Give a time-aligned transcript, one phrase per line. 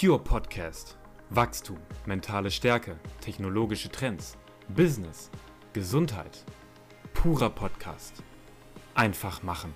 [0.00, 0.96] Pure Podcast.
[1.28, 4.38] Wachstum, mentale Stärke, technologische Trends,
[4.68, 5.30] Business,
[5.74, 6.42] Gesundheit.
[7.12, 8.22] Purer Podcast.
[8.94, 9.74] Einfach machen.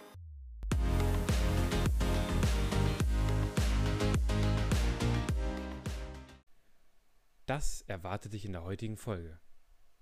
[7.44, 9.38] Das erwartet dich in der heutigen Folge.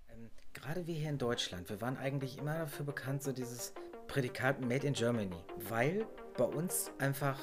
[0.07, 3.73] Ähm, gerade wir hier in Deutschland, wir waren eigentlich immer dafür bekannt, so dieses
[4.07, 7.37] Prädikat Made in Germany, weil bei uns einfach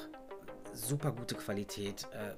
[0.73, 2.33] super gute Qualität äh,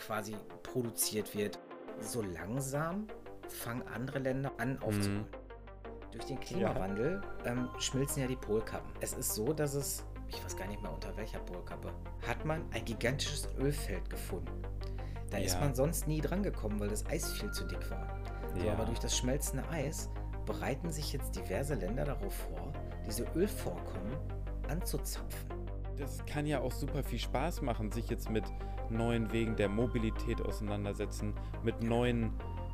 [0.00, 1.58] quasi produziert wird.
[2.00, 3.06] So langsam
[3.48, 5.20] fangen andere Länder an aufzuholen.
[5.20, 6.10] Mhm.
[6.12, 7.52] Durch den Klimawandel ja.
[7.52, 8.90] ähm, schmilzen ja die Polkappen.
[9.00, 11.92] Es ist so, dass es, ich weiß gar nicht mehr unter welcher Polkappe,
[12.26, 14.62] hat man ein gigantisches Ölfeld gefunden.
[15.30, 15.44] Da ja.
[15.44, 18.08] ist man sonst nie dran gekommen, weil das Eis viel zu dick war.
[18.56, 20.08] So, aber durch das schmelzende Eis
[20.44, 22.72] bereiten sich jetzt diverse Länder darauf vor,
[23.06, 24.16] diese Ölvorkommen
[24.68, 25.49] anzuzapfen.
[26.00, 28.44] Das kann ja auch super viel Spaß machen, sich jetzt mit
[28.88, 32.32] neuen Wegen der Mobilität auseinandersetzen, mit neuen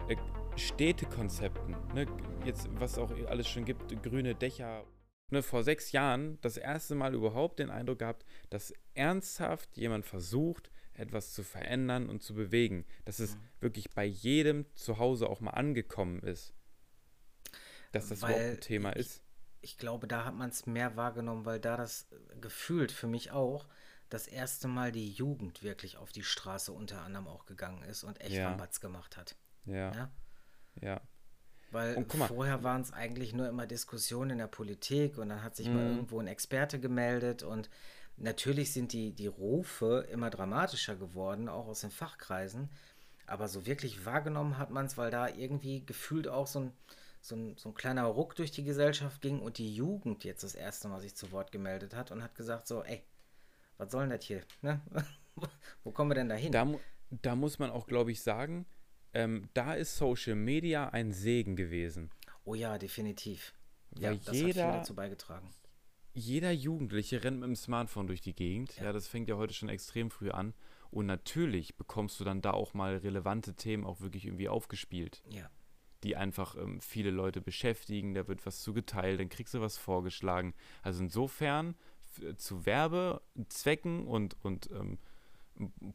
[0.08, 0.14] äh,
[0.54, 1.74] Städtekonzepten.
[1.92, 2.06] Ne?
[2.44, 4.84] Jetzt, was auch alles schon gibt, grüne Dächer.
[5.30, 10.70] Ne, vor sechs Jahren das erste Mal überhaupt den Eindruck gehabt, dass ernsthaft jemand versucht,
[10.94, 12.86] etwas zu verändern und zu bewegen.
[13.06, 13.40] Dass es mhm.
[13.58, 16.54] wirklich bei jedem zu Hause auch mal angekommen ist.
[17.90, 19.25] Dass das weil überhaupt ein Thema ich, ist.
[19.66, 22.06] Ich glaube, da hat man es mehr wahrgenommen, weil da das
[22.40, 23.66] gefühlt für mich auch
[24.08, 28.20] das erste Mal die Jugend wirklich auf die Straße unter anderem auch gegangen ist und
[28.20, 28.54] echt ja.
[28.54, 29.34] Batz gemacht hat.
[29.64, 29.92] Ja.
[29.92, 30.10] Ja.
[30.80, 31.00] ja.
[31.72, 35.66] Weil vorher waren es eigentlich nur immer Diskussionen in der Politik und dann hat sich
[35.66, 35.74] mhm.
[35.74, 37.68] mal irgendwo ein Experte gemeldet und
[38.16, 42.70] natürlich sind die, die Rufe immer dramatischer geworden, auch aus den Fachkreisen.
[43.26, 46.72] Aber so wirklich wahrgenommen hat man es, weil da irgendwie gefühlt auch so ein,
[47.26, 50.54] so, ein, so ein kleiner Ruck durch die Gesellschaft ging und die Jugend jetzt das
[50.54, 53.02] erste Mal sich zu Wort gemeldet hat und hat gesagt: So, ey,
[53.78, 54.42] was soll denn das hier?
[54.62, 54.80] Ne?
[55.84, 56.52] Wo kommen wir denn da hin?
[56.52, 56.66] Da,
[57.10, 58.66] da muss man auch, glaube ich, sagen,
[59.12, 62.10] ähm, da ist Social Media ein Segen gewesen.
[62.44, 63.52] Oh ja, definitiv.
[63.90, 65.50] Weil ja, das jeder, hat viel dazu beigetragen.
[66.14, 68.76] Jeder Jugendliche rennt mit dem Smartphone durch die Gegend.
[68.76, 68.84] Ja.
[68.84, 70.54] ja, das fängt ja heute schon extrem früh an.
[70.90, 75.22] Und natürlich bekommst du dann da auch mal relevante Themen auch wirklich irgendwie aufgespielt.
[75.28, 75.50] Ja.
[76.02, 80.54] Die einfach ähm, viele Leute beschäftigen, da wird was zugeteilt, dann kriegst du was vorgeschlagen.
[80.82, 81.74] Also insofern
[82.36, 84.98] zu Werbezwecken und, und ähm,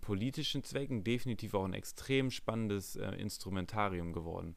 [0.01, 4.56] politischen Zwecken definitiv auch ein extrem spannendes äh, Instrumentarium geworden.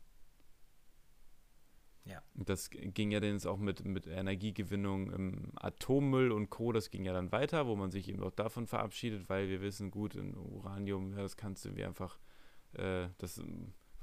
[2.05, 2.22] Ja.
[2.34, 7.05] Das ging ja dann jetzt auch mit, mit Energiegewinnung im Atommüll und Co., das ging
[7.05, 10.37] ja dann weiter, wo man sich eben auch davon verabschiedet, weil wir wissen, gut, in
[10.37, 12.19] Uranium, ja, das kannst du wie einfach,
[12.75, 13.43] äh, das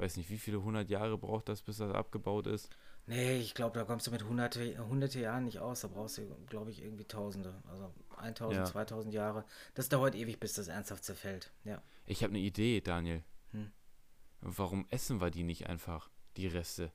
[0.02, 2.70] weiß nicht, wie viele hundert Jahre braucht das, bis das abgebaut ist.
[3.06, 5.82] Nee, ich glaube, da kommst du mit hunderte, hunderte Jahren nicht aus.
[5.82, 7.62] Da brauchst du, glaube ich, irgendwie Tausende.
[7.70, 8.66] Also 1000, ja.
[8.66, 9.46] 2000 Jahre.
[9.74, 11.52] Das dauert ewig, bis das ernsthaft zerfällt.
[11.64, 11.82] Ja.
[12.06, 13.24] Ich habe eine Idee, Daniel.
[13.52, 13.72] Hm.
[14.42, 16.92] Warum essen wir die nicht einfach, die Reste?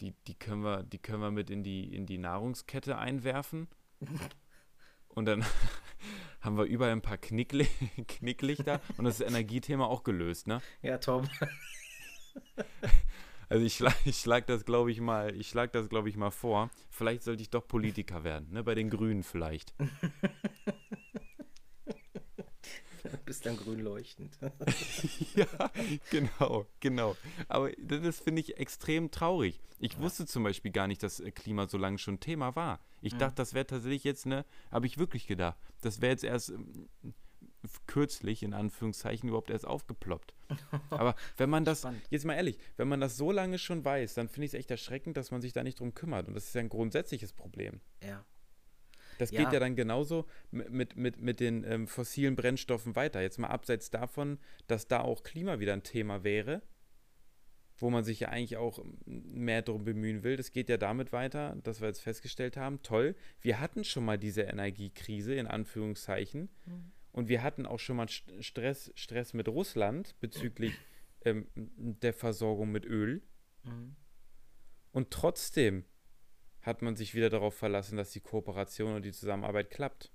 [0.00, 3.68] Die, die, können wir, die können wir mit in die, in die Nahrungskette einwerfen.
[5.08, 5.44] und dann
[6.40, 7.66] haben wir überall ein paar Knickli
[8.08, 10.60] Knicklichter und das Energiethema auch gelöst, ne?
[10.82, 11.28] Ja, Tom.
[13.48, 16.30] Also ich schlage ich schlag das, glaube ich, mal, ich schlag das, glaube ich, mal
[16.30, 16.70] vor.
[16.88, 18.62] Vielleicht sollte ich doch Politiker werden, ne?
[18.62, 19.74] Bei den Grünen vielleicht.
[23.24, 24.38] Bist dann grün leuchtend.
[25.34, 25.46] ja,
[26.10, 27.16] genau, genau.
[27.48, 29.60] Aber das finde ich extrem traurig.
[29.78, 30.00] Ich ja.
[30.00, 32.80] wusste zum Beispiel gar nicht, dass äh, Klima so lange schon Thema war.
[33.00, 33.18] Ich mhm.
[33.18, 35.58] dachte, das wäre tatsächlich jetzt, ne, habe ich wirklich gedacht.
[35.80, 36.88] Das wäre jetzt erst ähm,
[37.86, 40.34] kürzlich, in Anführungszeichen, überhaupt erst aufgeploppt.
[40.90, 42.02] Aber wenn man das, Spannend.
[42.10, 44.70] jetzt mal ehrlich, wenn man das so lange schon weiß, dann finde ich es echt
[44.70, 46.28] erschreckend, dass man sich da nicht drum kümmert.
[46.28, 47.80] Und das ist ja ein grundsätzliches Problem.
[48.02, 48.24] Ja.
[49.20, 49.42] Das ja.
[49.42, 53.20] geht ja dann genauso mit, mit, mit, den ähm, fossilen Brennstoffen weiter.
[53.20, 56.62] Jetzt mal abseits davon, dass da auch Klima wieder ein Thema wäre,
[57.76, 60.36] wo man sich ja eigentlich auch mehr darum bemühen will.
[60.36, 64.18] Das geht ja damit weiter, dass wir jetzt festgestellt haben, toll, wir hatten schon mal
[64.18, 66.48] diese Energiekrise in Anführungszeichen.
[66.66, 70.74] Mhm und wir hatten auch schon mal Stress, Stress mit Russland bezüglich
[71.24, 73.22] ähm, der Versorgung mit Öl.
[73.64, 73.96] Mhm.
[74.92, 75.84] Und trotzdem
[76.62, 80.12] hat man sich wieder darauf verlassen, dass die Kooperation und die Zusammenarbeit klappt.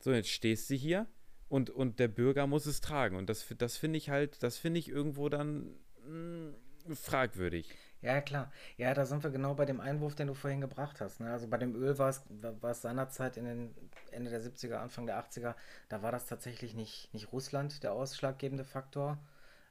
[0.00, 1.06] So, jetzt stehst du hier
[1.48, 3.16] und, und der Bürger muss es tragen.
[3.16, 6.54] Und das, das finde ich halt, das finde ich irgendwo dann mh,
[6.86, 7.68] hm, fragwürdig.
[8.00, 8.50] Ja, klar.
[8.76, 11.20] Ja, da sind wir genau bei dem Einwurf, den du vorhin gebracht hast.
[11.20, 11.30] Ne?
[11.30, 15.06] Also bei dem Öl war es, war es seinerzeit in den Ende der 70er, Anfang
[15.06, 15.54] der 80er,
[15.88, 19.18] da war das tatsächlich nicht, nicht Russland der ausschlaggebende Faktor,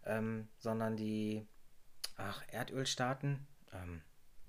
[0.05, 1.45] ähm, sondern die
[2.15, 3.45] ach, Erdölstaaten.
[3.73, 4.01] Ähm,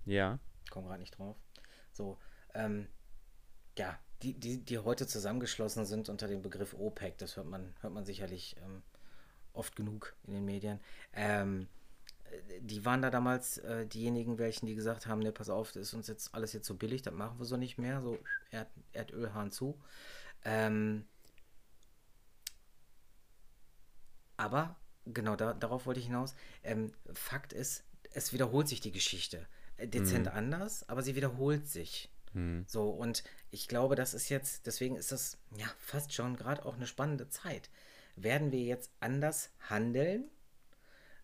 [0.04, 0.38] ja.
[0.72, 1.36] Komme gerade nicht drauf.
[1.92, 2.18] So,
[2.54, 2.88] ähm,
[3.76, 7.92] ja, die, die, die heute zusammengeschlossen sind unter dem Begriff OPEC, das hört man, hört
[7.92, 8.82] man sicherlich ähm,
[9.52, 10.80] oft genug in den Medien.
[11.12, 11.68] Ähm,
[12.60, 15.94] die waren da damals äh, diejenigen, welchen die gesagt haben, ne, pass auf, das ist
[15.94, 18.18] uns jetzt alles jetzt so billig, das machen wir so nicht mehr, so
[18.50, 19.78] Erd, Erdölhahn zu.
[20.46, 21.04] Ähm,
[24.38, 27.84] aber, genau, da, darauf wollte ich hinaus, ähm, Fakt ist,
[28.14, 29.46] es wiederholt sich die Geschichte.
[29.82, 30.32] Äh, dezent mhm.
[30.32, 32.10] anders, aber sie wiederholt sich.
[32.32, 32.64] Mhm.
[32.66, 36.76] So, und ich glaube, das ist jetzt, deswegen ist das ja fast schon gerade auch
[36.76, 37.70] eine spannende Zeit.
[38.16, 40.24] Werden wir jetzt anders handeln?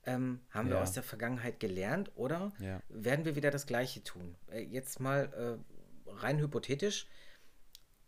[0.04, 0.74] Ähm, haben ja.
[0.74, 2.80] wir aus der Vergangenheit gelernt oder ja.
[2.88, 4.36] werden wir wieder das Gleiche tun?
[4.50, 5.58] Äh, jetzt mal
[6.06, 7.06] äh, rein hypothetisch.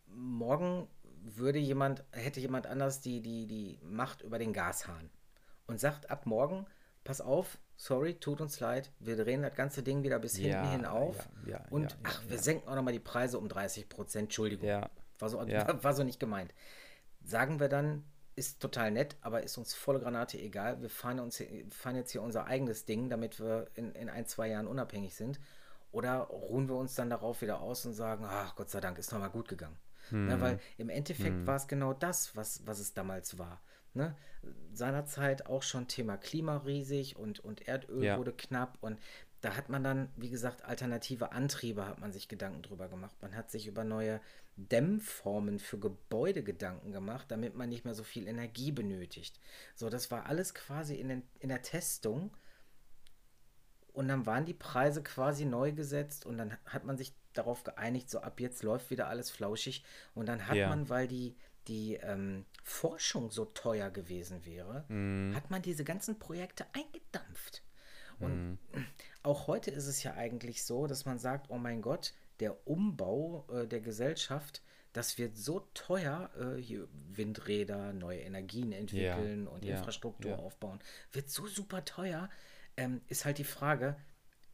[0.06, 0.88] Morgen
[1.22, 5.10] würde jemand, hätte jemand anders die, die, die Macht über den Gashahn
[5.66, 6.66] und sagt ab morgen,
[7.04, 10.70] pass auf, sorry, tut uns leid, wir drehen das ganze Ding wieder bis ja, hinten
[10.70, 14.24] hin auf ja, ja, und ach, wir senken auch nochmal die Preise um 30 Prozent,
[14.24, 14.68] Entschuldigung,
[15.18, 15.38] war, so,
[15.82, 16.54] war so nicht gemeint.
[17.22, 18.04] Sagen wir dann,
[18.36, 22.22] ist total nett, aber ist uns volle Granate egal, wir fahren, uns, fahren jetzt hier
[22.22, 25.40] unser eigenes Ding, damit wir in, in ein, zwei Jahren unabhängig sind
[25.92, 29.12] oder ruhen wir uns dann darauf wieder aus und sagen, ach Gott sei Dank, ist
[29.12, 29.76] nochmal gut gegangen.
[30.10, 30.30] Hm.
[30.30, 31.46] Ja, weil im Endeffekt hm.
[31.46, 33.60] war es genau das, was, was es damals war.
[33.94, 34.16] Ne?
[34.72, 38.18] Seinerzeit auch schon Thema Klima riesig und, und Erdöl ja.
[38.18, 38.98] wurde knapp und
[39.40, 43.16] da hat man dann, wie gesagt, alternative Antriebe hat man sich Gedanken drüber gemacht.
[43.22, 44.20] Man hat sich über neue
[44.56, 49.40] Dämmformen für Gebäude Gedanken gemacht, damit man nicht mehr so viel Energie benötigt.
[49.74, 52.36] So, das war alles quasi in, den, in der Testung.
[53.92, 58.10] Und dann waren die Preise quasi neu gesetzt und dann hat man sich darauf geeinigt,
[58.10, 59.84] so ab jetzt läuft wieder alles flauschig.
[60.14, 60.68] Und dann hat ja.
[60.68, 61.34] man, weil die,
[61.68, 65.34] die ähm, Forschung so teuer gewesen wäre, mm.
[65.34, 67.62] hat man diese ganzen Projekte eingedampft.
[68.18, 68.58] Und mm.
[69.22, 73.46] auch heute ist es ja eigentlich so, dass man sagt, oh mein Gott, der Umbau
[73.52, 74.62] äh, der Gesellschaft,
[74.92, 80.38] das wird so teuer, äh, hier Windräder, neue Energien entwickeln ja, und ja, Infrastruktur ja.
[80.38, 80.80] aufbauen,
[81.12, 82.28] wird so super teuer,
[82.76, 83.96] ähm, ist halt die Frage,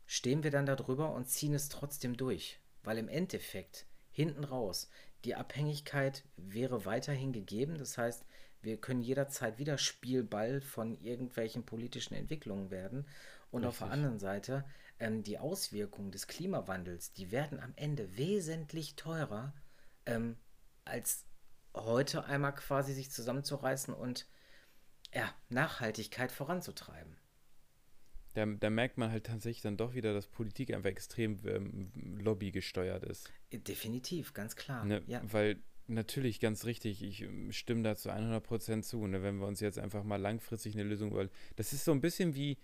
[0.06, 2.60] stehen wir dann darüber und ziehen es trotzdem durch?
[2.82, 4.88] Weil im Endeffekt, hinten raus,
[5.26, 7.76] die Abhängigkeit wäre weiterhin gegeben.
[7.76, 8.24] Das heißt,
[8.62, 13.06] wir können jederzeit wieder Spielball von irgendwelchen politischen Entwicklungen werden.
[13.50, 13.68] Und Richtig.
[13.68, 14.64] auf der anderen Seite,
[14.98, 19.52] ähm, die Auswirkungen des Klimawandels, die werden am Ende wesentlich teurer,
[20.06, 20.36] ähm,
[20.84, 21.26] als
[21.74, 24.26] heute einmal quasi sich zusammenzureißen und
[25.12, 27.16] ja, Nachhaltigkeit voranzutreiben.
[28.36, 31.90] Da, da, merkt man halt tatsächlich dann doch wieder, dass Politik einfach extrem ähm,
[32.20, 33.32] lobbygesteuert ist.
[33.50, 34.84] Definitiv, ganz klar.
[34.84, 35.02] Ne?
[35.06, 35.22] Ja.
[35.24, 35.56] Weil
[35.86, 39.22] natürlich, ganz richtig, ich ähm, stimme da zu 100% zu, ne?
[39.22, 41.30] wenn wir uns jetzt einfach mal langfristig eine Lösung wollen.
[41.56, 42.58] Das ist so ein bisschen wie,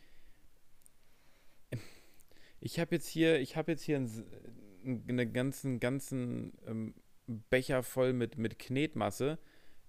[2.61, 6.95] ich habe jetzt hier, ich habe jetzt hier einen, einen ganzen, ganzen ähm,
[7.27, 9.39] Becher voll mit, mit Knetmasse.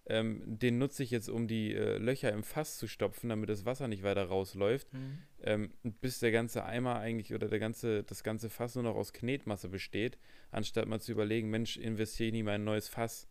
[0.06, 3.66] Ähm, den nutze ich jetzt, um die äh, Löcher im Fass zu stopfen, damit das
[3.66, 5.20] Wasser nicht weiter rausläuft, mhm.
[5.42, 9.14] ähm, bis der ganze Eimer eigentlich oder der ganze, das ganze Fass nur noch aus
[9.14, 10.18] Knetmasse besteht,
[10.52, 13.30] anstatt mal zu überlegen, Mensch, investiere ich nie mal ein neues Fass.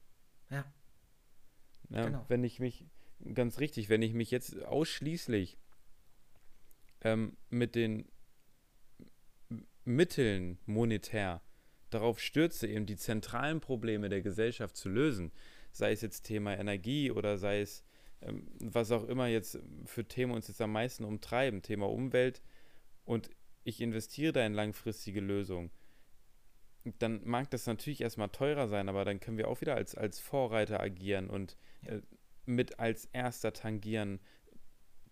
[0.48, 0.64] Ja.
[1.90, 2.24] ja genau.
[2.28, 2.86] Wenn ich mich,
[3.34, 5.58] ganz richtig, wenn ich mich jetzt ausschließlich
[7.02, 8.08] ähm, mit den
[9.84, 11.42] Mitteln monetär
[11.90, 15.32] darauf stürze, eben die zentralen Probleme der Gesellschaft zu lösen,
[15.72, 17.84] sei es jetzt Thema Energie oder sei es
[18.22, 22.42] ähm, was auch immer jetzt für Themen uns jetzt am meisten umtreiben, Thema Umwelt,
[23.04, 23.30] und
[23.64, 25.70] ich investiere da in langfristige Lösungen,
[26.98, 30.18] dann mag das natürlich erstmal teurer sein, aber dann können wir auch wieder als, als
[30.18, 31.56] Vorreiter agieren und
[31.86, 32.00] äh,
[32.44, 34.20] mit als erster tangieren,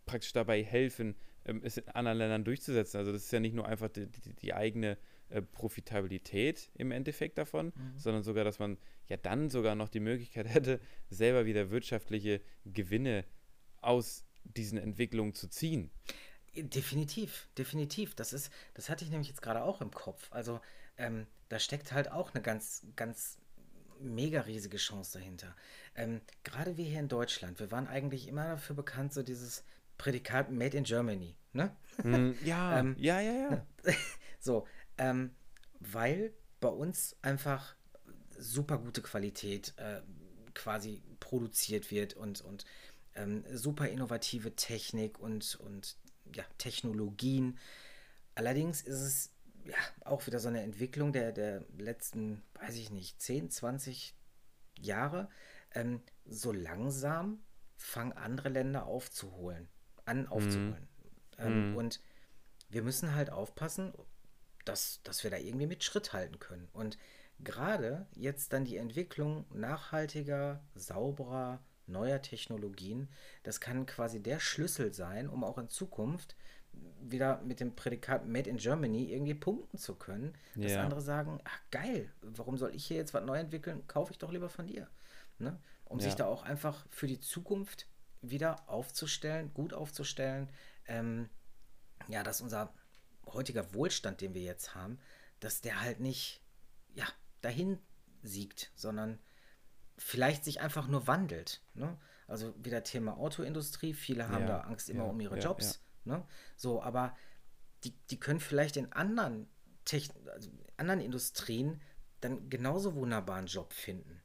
[0.04, 2.98] praktisch dabei helfen, ähm, es in anderen Ländern durchzusetzen.
[2.98, 4.98] Also das ist ja nicht nur einfach die, die, die eigene
[5.30, 7.98] äh, Profitabilität im Endeffekt davon, mhm.
[7.98, 13.24] sondern sogar, dass man ja dann sogar noch die Möglichkeit hätte, selber wieder wirtschaftliche Gewinne
[13.80, 15.90] aus diesen Entwicklungen zu ziehen.
[16.54, 18.14] Definitiv, definitiv.
[18.14, 20.28] Das ist, das hatte ich nämlich jetzt gerade auch im Kopf.
[20.32, 20.60] Also
[20.96, 23.38] ähm, da steckt halt auch eine ganz, ganz
[24.00, 25.54] mega riesige Chance dahinter.
[25.94, 29.64] Ähm, gerade wir hier in Deutschland, wir waren eigentlich immer dafür bekannt, so dieses
[29.98, 31.76] Prädikat Made in Germany, ne?
[32.02, 33.66] Mm, ja, ähm, ja, ja, ja.
[34.40, 34.66] so,
[35.00, 35.34] ähm,
[35.80, 37.74] weil bei uns einfach
[38.38, 40.02] super gute Qualität äh,
[40.54, 42.64] quasi produziert wird und, und
[43.14, 45.96] ähm, super innovative Technik und, und
[46.34, 47.58] ja, Technologien.
[48.34, 49.32] Allerdings ist es
[49.64, 54.14] ja auch wieder so eine Entwicklung der, der letzten, weiß ich nicht, 10, 20
[54.78, 55.28] Jahre.
[55.72, 57.42] Ähm, so langsam
[57.76, 59.68] fangen andere Länder aufzuholen
[60.10, 60.88] an aufzuholen.
[61.38, 61.46] Mhm.
[61.46, 61.76] Ähm, mhm.
[61.76, 62.00] Und
[62.68, 63.92] wir müssen halt aufpassen,
[64.70, 66.68] dass, dass wir da irgendwie mit Schritt halten können.
[66.72, 66.96] Und
[67.40, 73.08] gerade jetzt dann die Entwicklung nachhaltiger, sauberer, neuer Technologien,
[73.42, 76.36] das kann quasi der Schlüssel sein, um auch in Zukunft
[77.00, 80.84] wieder mit dem Prädikat Made in Germany irgendwie punkten zu können, dass ja.
[80.84, 83.86] andere sagen, ach geil, warum soll ich hier jetzt was neu entwickeln?
[83.88, 84.88] Kaufe ich doch lieber von dir.
[85.38, 85.58] Ne?
[85.84, 86.04] Um ja.
[86.04, 87.86] sich da auch einfach für die Zukunft
[88.22, 90.48] wieder aufzustellen, gut aufzustellen.
[90.86, 91.28] Ähm,
[92.08, 92.72] ja, dass unser
[93.34, 94.98] heutiger Wohlstand, den wir jetzt haben,
[95.40, 96.42] dass der halt nicht,
[96.94, 97.06] ja,
[97.40, 97.78] dahin
[98.22, 99.18] siegt, sondern
[99.96, 101.62] vielleicht sich einfach nur wandelt.
[101.74, 101.98] Ne?
[102.26, 105.82] Also wieder Thema Autoindustrie, viele haben ja, da Angst immer ja, um ihre ja, Jobs.
[106.04, 106.24] Ne?
[106.56, 107.16] So, aber
[107.84, 109.48] die, die können vielleicht in anderen,
[109.84, 111.80] Techn also anderen Industrien
[112.20, 114.20] dann genauso wunderbar einen Job finden.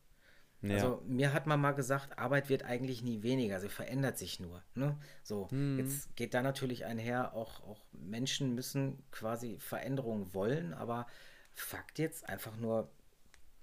[0.68, 0.76] Ja.
[0.76, 4.64] Also mir hat man mal gesagt, Arbeit wird eigentlich nie weniger, sie verändert sich nur.
[4.74, 4.98] Ne?
[5.24, 5.80] So, mhm.
[5.80, 11.08] jetzt geht da natürlich einher, auch, auch Menschen müssen quasi Veränderungen wollen, aber
[11.54, 12.90] Fakt jetzt einfach nur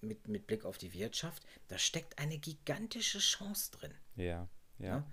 [0.00, 3.94] mit, mit Blick auf die Wirtschaft, da steckt eine gigantische Chance drin.
[4.16, 5.04] Ja, ja, ne?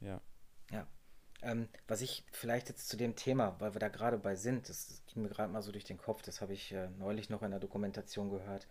[0.00, 0.20] ja.
[0.70, 0.86] Ja.
[1.42, 5.02] Ähm, was ich vielleicht jetzt zu dem Thema, weil wir da gerade bei sind, das
[5.06, 7.50] ging mir gerade mal so durch den Kopf, das habe ich äh, neulich noch in
[7.50, 8.66] der Dokumentation gehört.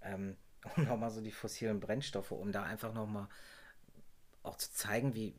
[0.00, 3.28] Ähm, und nochmal so die fossilen Brennstoffe, um da einfach nochmal
[4.42, 5.34] auch zu zeigen, wie,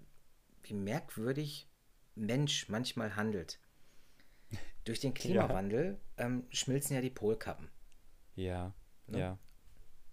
[0.63, 1.69] wie merkwürdig
[2.15, 3.59] Mensch manchmal handelt.
[4.83, 6.25] Durch den Klimawandel ja.
[6.25, 7.69] ähm, schmilzen ja die Polkappen.
[8.35, 8.73] Ja,
[9.07, 9.19] ne?
[9.19, 9.39] ja.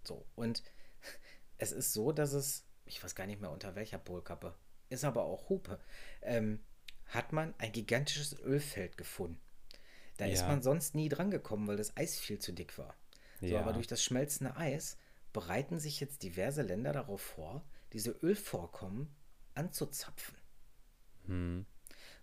[0.03, 0.63] So, und
[1.57, 4.55] es ist so, dass es, ich weiß gar nicht mehr unter welcher Polkappe,
[4.89, 5.79] ist aber auch Hupe,
[6.21, 6.59] ähm,
[7.05, 9.39] hat man ein gigantisches Ölfeld gefunden.
[10.17, 10.33] Da ja.
[10.33, 12.95] ist man sonst nie dran gekommen, weil das Eis viel zu dick war.
[13.41, 13.61] So, ja.
[13.61, 14.97] aber durch das schmelzende Eis
[15.33, 19.13] bereiten sich jetzt diverse Länder darauf vor, diese Ölvorkommen
[19.55, 20.37] anzuzapfen.
[21.25, 21.65] Hm.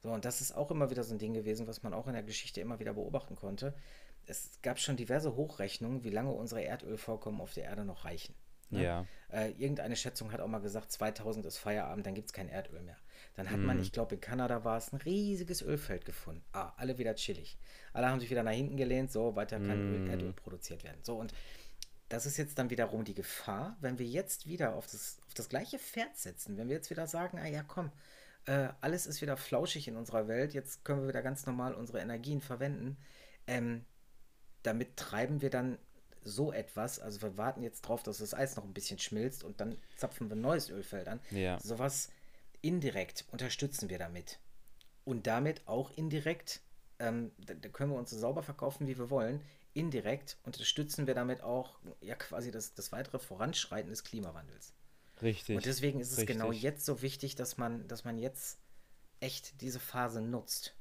[0.00, 2.12] So, und das ist auch immer wieder so ein Ding gewesen, was man auch in
[2.12, 3.74] der Geschichte immer wieder beobachten konnte.
[4.26, 8.34] Es gab schon diverse Hochrechnungen, wie lange unsere Erdölvorkommen auf der Erde noch reichen.
[8.70, 8.84] Ne?
[8.84, 9.06] Ja.
[9.32, 12.82] Äh, irgendeine Schätzung hat auch mal gesagt, 2000 ist Feierabend, dann gibt es kein Erdöl
[12.82, 12.98] mehr.
[13.38, 13.84] Dann hat man, hm.
[13.84, 16.42] ich glaube, in Kanada war es ein riesiges Ölfeld gefunden.
[16.50, 17.56] Ah, alle wieder chillig.
[17.92, 19.78] Alle haben sich wieder nach hinten gelehnt, so, weiter kann.
[19.94, 20.98] Öl, Erdöl produziert werden.
[21.04, 21.32] So, und
[22.08, 25.48] das ist jetzt dann wiederum die Gefahr, wenn wir jetzt wieder auf das, auf das
[25.48, 27.92] gleiche Pferd setzen, wenn wir jetzt wieder sagen, ah ja, komm,
[28.46, 32.00] äh, alles ist wieder flauschig in unserer Welt, jetzt können wir wieder ganz normal unsere
[32.00, 32.96] Energien verwenden,
[33.46, 33.84] ähm,
[34.64, 35.78] damit treiben wir dann
[36.22, 39.60] so etwas, also wir warten jetzt drauf, dass das Eis noch ein bisschen schmilzt und
[39.60, 41.20] dann zapfen wir ein neues Ölfeld an.
[41.30, 41.60] Ja.
[41.60, 42.10] Sowas
[42.60, 44.38] indirekt unterstützen wir damit.
[45.04, 46.60] Und damit auch indirekt,
[46.98, 49.42] ähm, da, da, können wir uns so sauber verkaufen, wie wir wollen,
[49.74, 54.74] indirekt unterstützen wir damit auch ja quasi das, das weitere Voranschreiten des Klimawandels.
[55.22, 55.56] Richtig.
[55.56, 56.36] Und deswegen ist es richtig.
[56.36, 58.58] genau jetzt so wichtig, dass man, dass man jetzt
[59.20, 60.74] echt diese Phase nutzt.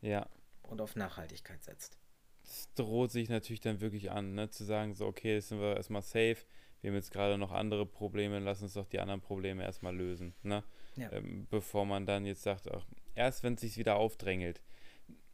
[0.00, 0.28] Ja.
[0.62, 1.98] Und auf Nachhaltigkeit setzt.
[2.44, 5.76] Es droht sich natürlich dann wirklich an, ne, zu sagen, so, okay, jetzt sind wir
[5.76, 6.38] erstmal safe.
[6.80, 10.34] Wir haben jetzt gerade noch andere Probleme, lass uns doch die anderen Probleme erstmal lösen,
[10.42, 10.64] ne?
[11.00, 11.12] Ja.
[11.12, 14.62] Ähm, bevor man dann jetzt sagt, ach, erst wenn es sich wieder aufdrängelt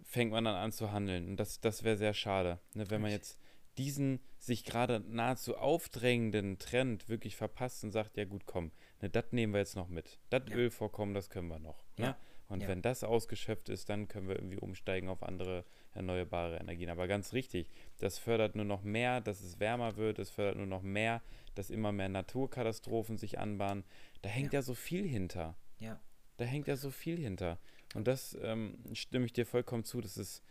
[0.03, 1.27] fängt man dann an zu handeln.
[1.27, 3.39] Und das, das wäre sehr schade, ne, wenn man jetzt
[3.77, 8.71] diesen sich gerade nahezu aufdrängenden Trend wirklich verpasst und sagt, ja gut, komm,
[9.01, 10.19] ne, das nehmen wir jetzt noch mit.
[10.29, 10.55] Das ja.
[10.55, 11.85] Ölvorkommen, das können wir noch.
[11.97, 12.07] Ne?
[12.07, 12.17] Ja.
[12.47, 12.67] Und ja.
[12.67, 16.89] wenn das ausgeschöpft ist, dann können wir irgendwie umsteigen auf andere erneuerbare Energien.
[16.89, 17.69] Aber ganz richtig,
[17.99, 21.21] das fördert nur noch mehr, dass es wärmer wird, es fördert nur noch mehr,
[21.55, 23.85] dass immer mehr Naturkatastrophen sich anbahnen.
[24.21, 25.57] Da hängt ja, so viel hinter.
[25.79, 25.99] Ja.
[26.37, 27.59] Da hängt ja so viel hinter.
[27.93, 30.01] Und das ähm, stimme ich dir vollkommen zu.
[30.01, 30.43] Das ist,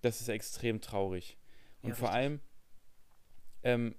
[0.00, 1.36] das ist extrem traurig.
[1.82, 2.40] Und ja, vor allem,
[3.62, 3.94] ähm,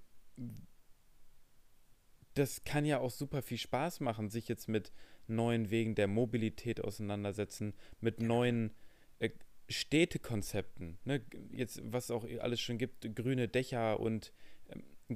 [2.34, 4.92] das kann ja auch super viel Spaß machen, sich jetzt mit
[5.26, 8.26] neuen Wegen der Mobilität auseinandersetzen, mit ja.
[8.26, 8.74] neuen
[9.20, 9.30] äh,
[9.68, 10.98] Städtekonzepten.
[11.04, 11.24] Ne?
[11.50, 14.32] Jetzt, was auch alles schon gibt, grüne Dächer und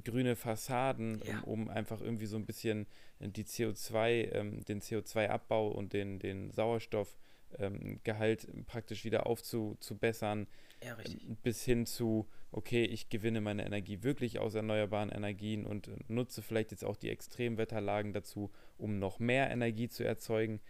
[0.03, 1.39] grüne Fassaden, ja.
[1.41, 2.87] um, um, einfach irgendwie so ein bisschen
[3.19, 10.47] die CO2, ähm, den CO2-Abbau und den, den Sauerstoffgehalt ähm, praktisch wieder aufzubessern.
[10.83, 15.87] Ja, ähm, bis hin zu, okay, ich gewinne meine Energie wirklich aus erneuerbaren Energien und
[15.87, 20.61] äh, nutze vielleicht jetzt auch die Extremwetterlagen dazu, um noch mehr Energie zu erzeugen.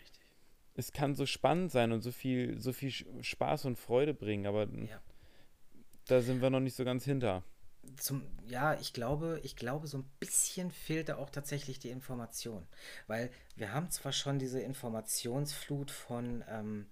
[0.00, 0.22] Richtig.
[0.74, 4.68] Es kann so spannend sein und so viel, so viel Spaß und Freude bringen, aber
[4.72, 5.02] ja.
[6.06, 7.44] da sind wir noch nicht so ganz hinter
[7.96, 12.66] zum, ja, ich glaube, ich glaube, so ein bisschen fehlt da auch tatsächlich die Information.
[13.06, 16.86] Weil wir haben zwar schon diese Informationsflut von, ähm,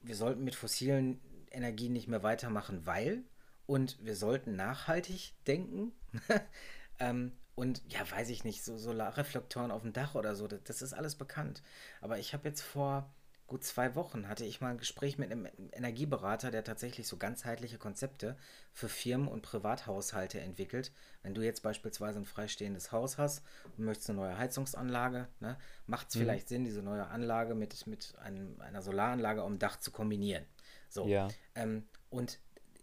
[0.00, 3.24] wir sollten mit fossilen Energien nicht mehr weitermachen, weil,
[3.66, 5.92] und wir sollten nachhaltig denken.
[6.98, 10.82] ähm, und ja, weiß ich nicht, so Solarreflektoren auf dem Dach oder so, das, das
[10.82, 11.62] ist alles bekannt.
[12.00, 13.12] Aber ich habe jetzt vor
[13.50, 17.78] gut zwei Wochen hatte ich mal ein Gespräch mit einem Energieberater, der tatsächlich so ganzheitliche
[17.78, 18.36] Konzepte
[18.72, 20.92] für Firmen und Privathaushalte entwickelt.
[21.22, 23.42] Wenn du jetzt beispielsweise ein freistehendes Haus hast
[23.76, 26.20] und möchtest eine neue Heizungsanlage, ne, macht es mhm.
[26.20, 30.46] vielleicht Sinn, diese neue Anlage mit, mit einem, einer Solaranlage am Dach zu kombinieren.
[30.88, 31.08] So.
[31.08, 31.26] Ja.
[31.56, 32.38] Ähm, und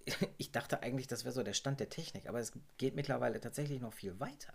[0.38, 3.79] ich dachte eigentlich, das wäre so der Stand der Technik, aber es geht mittlerweile tatsächlich
[3.79, 4.51] noch viel weiter.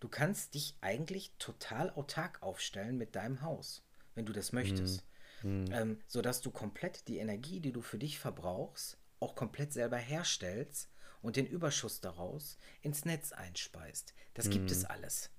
[0.00, 3.84] Du kannst dich eigentlich total autark aufstellen mit deinem Haus,
[4.16, 5.04] wenn du das möchtest.
[5.04, 5.11] Mhm.
[5.44, 10.90] Ähm, sodass du komplett die Energie, die du für dich verbrauchst, auch komplett selber herstellst
[11.22, 14.14] und den Überschuss daraus ins Netz einspeist.
[14.34, 14.50] Das mhm.
[14.50, 15.30] gibt es alles.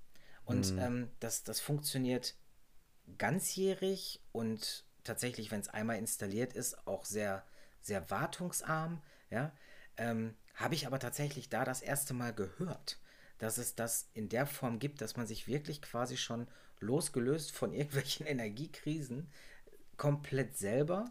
[0.44, 0.78] Und mhm.
[0.78, 2.34] ähm, das, das funktioniert
[3.18, 7.44] ganzjährig und tatsächlich, wenn es einmal installiert ist, auch sehr,
[7.80, 9.02] sehr wartungsarm.
[9.30, 9.52] Ja,
[9.96, 12.98] ähm, habe ich aber tatsächlich da das erste Mal gehört,
[13.38, 16.46] dass es das in der Form gibt, dass man sich wirklich quasi schon
[16.80, 19.28] losgelöst von irgendwelchen Energiekrisen
[19.96, 21.06] komplett selber,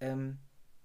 [0.00, 0.38] ähm,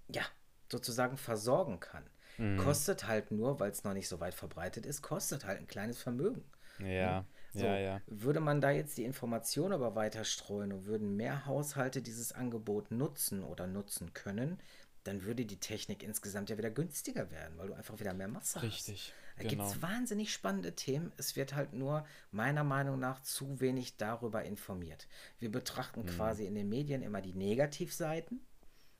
[0.08, 0.22] ja,
[0.70, 2.04] sozusagen versorgen kann.
[2.38, 2.58] Mhm.
[2.58, 6.00] Kostet halt nur, weil es noch nicht so weit verbreitet ist, kostet halt ein kleines
[6.00, 6.44] Vermögen.
[6.78, 7.24] Ja.
[7.52, 8.00] So, ja, ja.
[8.06, 12.90] Würde man da jetzt die Information aber weiter streuen und würden mehr Haushalte dieses Angebot
[12.90, 14.60] nutzen oder nutzen können,
[15.04, 18.62] dann würde die Technik insgesamt ja wieder günstiger werden, weil du einfach wieder mehr Masse
[18.62, 18.88] Richtig, hast.
[18.88, 19.14] Richtig.
[19.38, 19.64] Da genau.
[19.64, 21.12] gibt es wahnsinnig spannende Themen.
[21.16, 25.06] Es wird halt nur meiner Meinung nach zu wenig darüber informiert.
[25.38, 26.06] Wir betrachten mhm.
[26.06, 28.40] quasi in den Medien immer die Negativseiten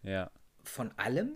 [0.03, 0.31] ja.
[0.63, 1.35] von allem,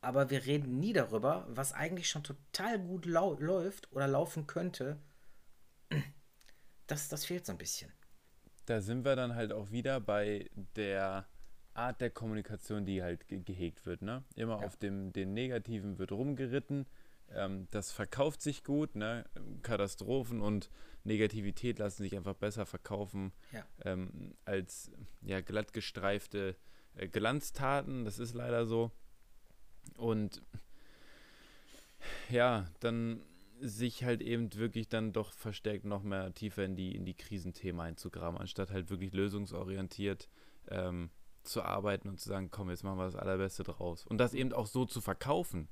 [0.00, 4.98] aber wir reden nie darüber, was eigentlich schon total gut läuft oder laufen könnte.
[6.86, 7.90] Das, das fehlt so ein bisschen.
[8.66, 11.26] Da sind wir dann halt auch wieder bei der
[11.74, 14.02] Art der Kommunikation, die halt ge gehegt wird.
[14.02, 14.22] Ne?
[14.34, 14.66] Immer ja.
[14.66, 16.86] auf dem den Negativen wird rumgeritten.
[17.32, 18.96] Ähm, das verkauft sich gut.
[18.96, 19.24] Ne?
[19.62, 20.70] Katastrophen und
[21.04, 23.64] Negativität lassen sich einfach besser verkaufen ja.
[23.84, 24.90] ähm, als
[25.22, 26.56] ja, glattgestreifte
[26.96, 28.04] äh, Glanztaten.
[28.04, 28.90] Das ist leider so.
[29.96, 30.42] Und
[32.30, 33.22] ja, dann
[33.60, 37.80] sich halt eben wirklich dann doch verstärkt noch mehr tiefer in die, in die Krisenthemen
[37.80, 40.28] einzugraben, anstatt halt wirklich lösungsorientiert
[40.68, 41.10] ähm,
[41.42, 44.06] zu arbeiten und zu sagen, komm, jetzt machen wir das Allerbeste draus.
[44.06, 45.68] Und das eben auch so zu verkaufen,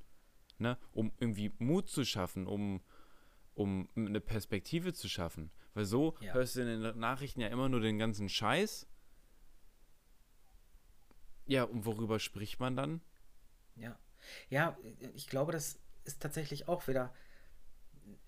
[0.63, 0.77] ne?
[0.91, 2.81] um irgendwie Mut zu schaffen, um,
[3.53, 5.51] um eine Perspektive zu schaffen.
[5.75, 6.33] Weil so ja.
[6.33, 8.87] hörst du in den Nachrichten ja immer nur den ganzen Scheiß.
[11.45, 13.01] Ja, und worüber spricht man dann?
[13.75, 13.99] Ja.
[14.49, 14.77] Ja,
[15.13, 17.13] ich glaube, das ist tatsächlich auch wieder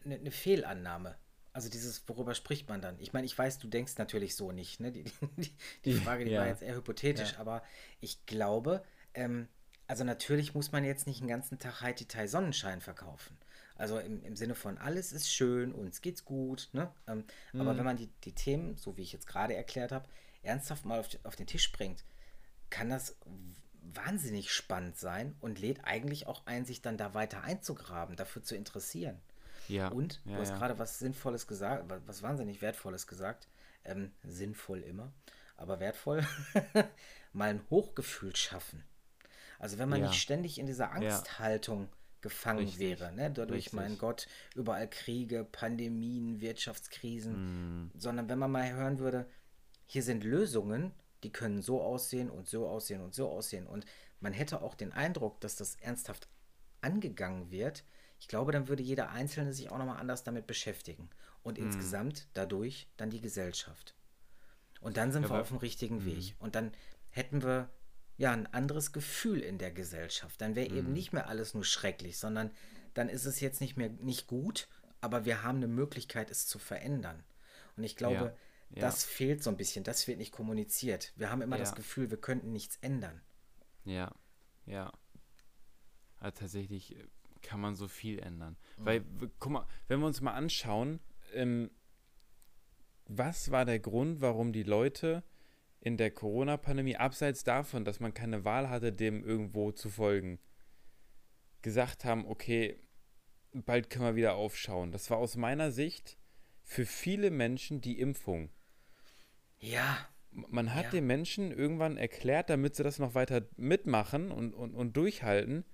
[0.04, 1.18] eine, eine Fehlannahme.
[1.54, 3.00] Also dieses, worüber spricht man dann?
[3.00, 4.82] Ich meine, ich weiß, du denkst natürlich so nicht.
[4.82, 4.92] Ne?
[4.92, 5.06] Die,
[5.38, 6.42] die, die Frage, die ja.
[6.42, 7.40] war jetzt eher hypothetisch, ja.
[7.40, 7.64] aber
[8.02, 9.48] ich glaube, ähm,
[9.88, 13.38] also natürlich muss man jetzt nicht den ganzen Tag Haiti Sonnenschein verkaufen.
[13.76, 16.70] Also im, im Sinne von alles ist schön, uns geht's gut.
[16.74, 16.92] Ne?
[17.08, 17.62] Ähm, mhm.
[17.62, 20.08] Aber wenn man die, die Themen, so wie ich jetzt gerade erklärt habe,
[20.44, 22.04] ernsthaft mal auf, auf den Tisch bringt,
[22.70, 23.18] kann das
[23.82, 28.56] wahnsinnig spannend sein und lädt eigentlich auch ein, sich dann da weiter einzugraben, dafür zu
[28.56, 29.20] interessieren.
[29.68, 29.90] Ja.
[29.90, 30.58] Und du ja, hast ja.
[30.58, 33.48] gerade was Sinnvolles gesagt, was wahnsinnig Wertvolles gesagt.
[33.84, 35.12] Ähm, sinnvoll immer,
[35.58, 36.26] aber wertvoll.
[37.34, 38.84] mal ein Hochgefühl schaffen.
[39.60, 40.08] Also wenn man ja.
[40.08, 41.90] nicht ständig in dieser Angsthaltung
[42.22, 42.80] gefangen Richtig.
[42.80, 43.30] wäre, ne?
[43.32, 43.74] dadurch, Richtig.
[43.74, 47.92] mein Gott, überall Kriege, Pandemien, Wirtschaftskrisen, mm.
[47.96, 49.30] sondern wenn man mal hören würde,
[49.86, 50.92] hier sind Lösungen,
[51.24, 53.86] die können so aussehen und so aussehen und so aussehen und
[54.20, 56.28] man hätte auch den Eindruck, dass das ernsthaft
[56.82, 57.84] angegangen wird,
[58.20, 61.10] ich glaube, dann würde jeder Einzelne sich auch nochmal anders damit beschäftigen.
[61.44, 61.66] Und mhm.
[61.66, 63.96] insgesamt dadurch dann die Gesellschaft.
[64.82, 66.06] Und dann sind ja, wir auf dem richtigen mhm.
[66.06, 66.36] Weg.
[66.40, 66.72] Und dann
[67.10, 67.70] hätten wir
[68.18, 70.42] ja ein anderes Gefühl in der Gesellschaft.
[70.42, 70.94] Dann wäre eben mhm.
[70.94, 72.52] nicht mehr alles nur schrecklich, sondern
[72.94, 74.68] dann ist es jetzt nicht mehr nicht gut,
[75.02, 77.24] aber wir haben eine Möglichkeit, es zu verändern.
[77.76, 78.76] Und ich glaube, ja.
[78.76, 78.82] Ja.
[78.82, 79.84] das fehlt so ein bisschen.
[79.84, 81.14] Das wird nicht kommuniziert.
[81.16, 83.22] Wir haben immer das Gefühl, wir könnten nichts ändern.
[83.84, 84.12] Ja,
[84.66, 84.92] ja.
[86.20, 87.04] Also tatsächlich äh,
[87.42, 88.58] kann man so viel ändern.
[88.78, 88.86] Mhm.
[88.86, 89.06] Weil,
[89.40, 91.00] guck mal, wenn wir uns mal anschauen,
[91.34, 91.70] ähm,
[93.06, 95.24] was war der Grund, warum die Leute
[95.86, 100.40] in der Corona-Pandemie, abseits davon, dass man keine Wahl hatte, dem irgendwo zu folgen,
[101.62, 102.82] gesagt haben, okay,
[103.54, 104.92] bald können wir wieder aufschauen.
[104.92, 106.18] Das war aus meiner Sicht
[106.64, 108.50] für viele Menschen die Impfung.
[109.60, 110.10] Ja.
[110.32, 110.92] Man hat ja.
[110.92, 115.66] den Menschen irgendwann erklärt, damit sie das noch weiter mitmachen und, und, und durchhalten,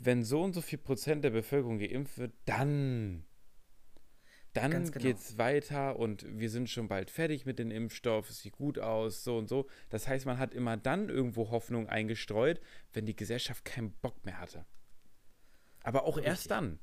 [0.00, 3.24] wenn so und so viel Prozent der Bevölkerung geimpft wird, dann,
[4.54, 4.98] dann genau.
[5.04, 8.78] geht es weiter und wir sind schon bald fertig mit dem Impfstoff, es sieht gut
[8.78, 9.66] aus, so und so.
[9.90, 12.60] Das heißt, man hat immer dann irgendwo Hoffnung eingestreut,
[12.92, 14.64] wenn die Gesellschaft keinen Bock mehr hatte.
[15.82, 16.30] Aber auch Richtig.
[16.30, 16.78] erst dann.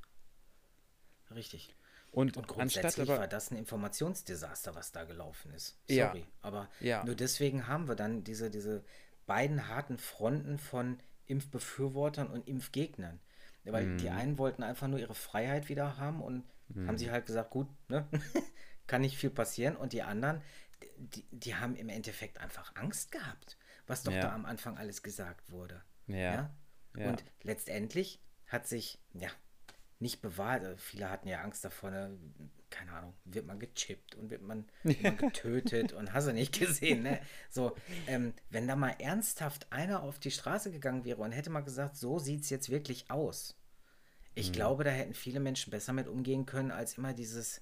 [1.33, 1.75] Richtig.
[2.11, 3.19] Und, Und anstatt grundsätzlich aber.
[3.21, 5.79] war das ein Informationsdesaster, was da gelaufen ist.
[5.87, 6.07] Ja.
[6.07, 6.25] Sorry.
[6.41, 7.03] Aber Ja.
[7.05, 8.83] nur deswegen haben wir dann diese, diese
[9.25, 13.21] beiden harten Fronten von Impfbefürwortern und Impfgegnern.
[13.63, 14.17] Weil die Mhm.
[14.17, 16.43] einen wollten einfach nur ihre Freiheit wieder haben und
[16.75, 18.07] haben sich halt gesagt, gut, ne?
[18.87, 19.75] kann nicht viel passieren.
[19.75, 20.41] Und die anderen,
[20.97, 23.57] die, die haben im Endeffekt einfach Angst gehabt,
[23.87, 24.21] was doch Ja.
[24.21, 25.81] da am Anfang alles gesagt wurde.
[26.07, 26.53] Ja.
[26.97, 27.09] Ja.
[27.09, 29.29] Und letztendlich hat sich, ja,
[29.99, 30.63] nicht bewahrt.
[30.63, 32.17] Also Viele hatten ja Angst davor, ne?
[32.71, 36.57] keine Ahnung, wird man gechippt und wird man, wird man getötet und hast du nicht
[36.57, 37.19] gesehen, ne?
[37.49, 37.75] So,
[38.07, 41.97] ähm, wenn da mal ernsthaft einer auf die Straße gegangen wäre und hätte mal gesagt,
[41.97, 43.55] so sieht es jetzt wirklich aus.
[44.33, 44.53] Ich Mhm.
[44.53, 47.61] glaube, da hätten viele Menschen besser mit umgehen können, als immer dieses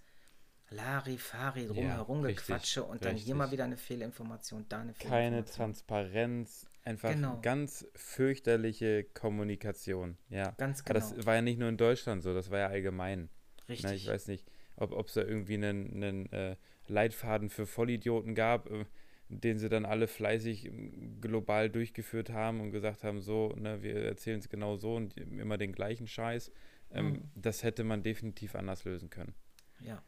[0.70, 5.56] Larifari drumherum richtig, gequatsche und dann hier mal wieder eine Fehlinformation, da eine Keine Fehlinformation.
[5.56, 7.40] Transparenz, einfach Genau.
[7.42, 10.18] ganz fürchterliche Kommunikation.
[10.30, 10.52] Ja.
[10.58, 11.26] Ganz Aber das genau.
[11.26, 13.30] war ja nicht nur in Deutschland so, das war ja allgemein.
[13.68, 13.84] Richtig.
[13.84, 16.56] Na, ich weiß nicht, ob es da irgendwie einen, einen äh,
[16.88, 18.86] Leitfaden für Vollidioten gab, äh,
[19.30, 23.96] den sie dann alle fleißig ähm, global durchgeführt haben und gesagt haben, so, ne, wir
[23.96, 26.52] erzählen es genau so und immer den gleichen Scheiß.
[26.92, 27.32] Ähm, Mhm.
[27.36, 29.34] Das hätte man definitiv anders lösen können.
[29.80, 30.04] Ja.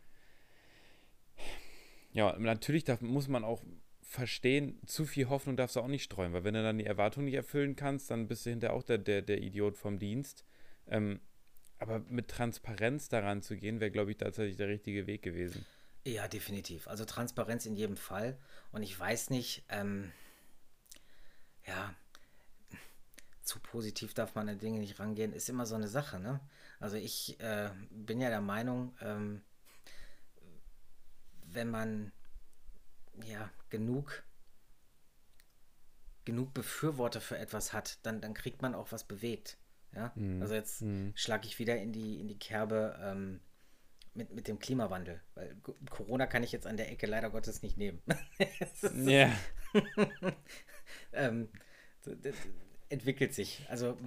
[2.14, 3.64] Ja, natürlich darf, muss man auch
[4.02, 7.24] verstehen, zu viel Hoffnung darfst du auch nicht streuen, weil wenn du dann die Erwartung
[7.26, 10.44] nicht erfüllen kannst, dann bist du hinterher auch der, der, der Idiot vom Dienst.
[10.88, 11.22] Ähm,
[11.78, 15.66] aber mit Transparenz daran zu gehen, wäre, glaube ich, tatsächlich der richtige Weg gewesen.
[16.06, 16.88] Ja, definitiv.
[16.88, 18.38] Also Transparenz in jedem Fall.
[18.72, 20.12] Und ich weiß nicht, ähm,
[21.66, 21.94] ja,
[23.44, 26.40] zu positiv darf man an Dinge nicht rangehen, ist immer so eine Sache, ne?
[26.80, 29.42] Also ich äh, bin ja der Meinung, ähm,
[31.46, 32.12] wenn man
[33.24, 34.24] ja genug
[36.24, 39.58] genug Befürworter für etwas hat, dann, dann kriegt man auch was bewegt.
[39.94, 41.12] Ja, also jetzt Mhm.
[41.16, 43.42] schlage ich wieder in die, in die Kerbe ähm,
[44.14, 45.22] mit, mit dem Klimawandel.
[45.36, 48.02] Weil Co- Corona kann ich jetzt an der Ecke leider Gottes nicht nehmen.
[48.92, 49.32] Ja,
[51.14, 51.50] ähm,
[52.90, 53.66] entwickelt sich.
[53.70, 53.98] Also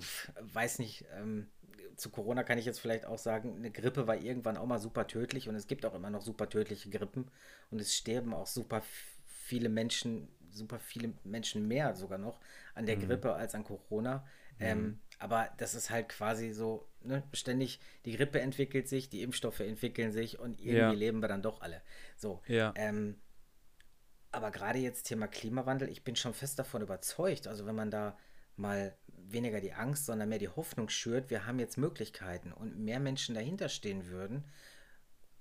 [0.40, 1.48] weiß nicht, ähm,
[1.96, 5.06] zu Corona kann ich jetzt vielleicht auch sagen, eine Grippe war irgendwann auch mal super
[5.06, 7.30] tödlich und es gibt auch immer noch super tödliche Grippen
[7.70, 8.82] und es sterben auch super
[9.26, 12.40] viele Menschen, super viele Menschen mehr sogar noch
[12.74, 14.26] an der Grippe als an Corona.
[14.60, 19.60] Ähm, aber das ist halt quasi so, ne, ständig, die Grippe entwickelt sich, die Impfstoffe
[19.60, 20.90] entwickeln sich und irgendwie Ja.
[20.92, 21.82] leben wir dann doch alle.
[22.16, 22.42] So.
[22.46, 22.72] Ja.
[22.76, 23.20] Ähm,
[24.32, 28.16] aber gerade jetzt Thema Klimawandel, ich bin schon fest davon überzeugt, also wenn man da
[28.56, 33.00] mal weniger die Angst, sondern mehr die Hoffnung schürt, wir haben jetzt Möglichkeiten und mehr
[33.00, 34.44] Menschen dahinter stehen würden,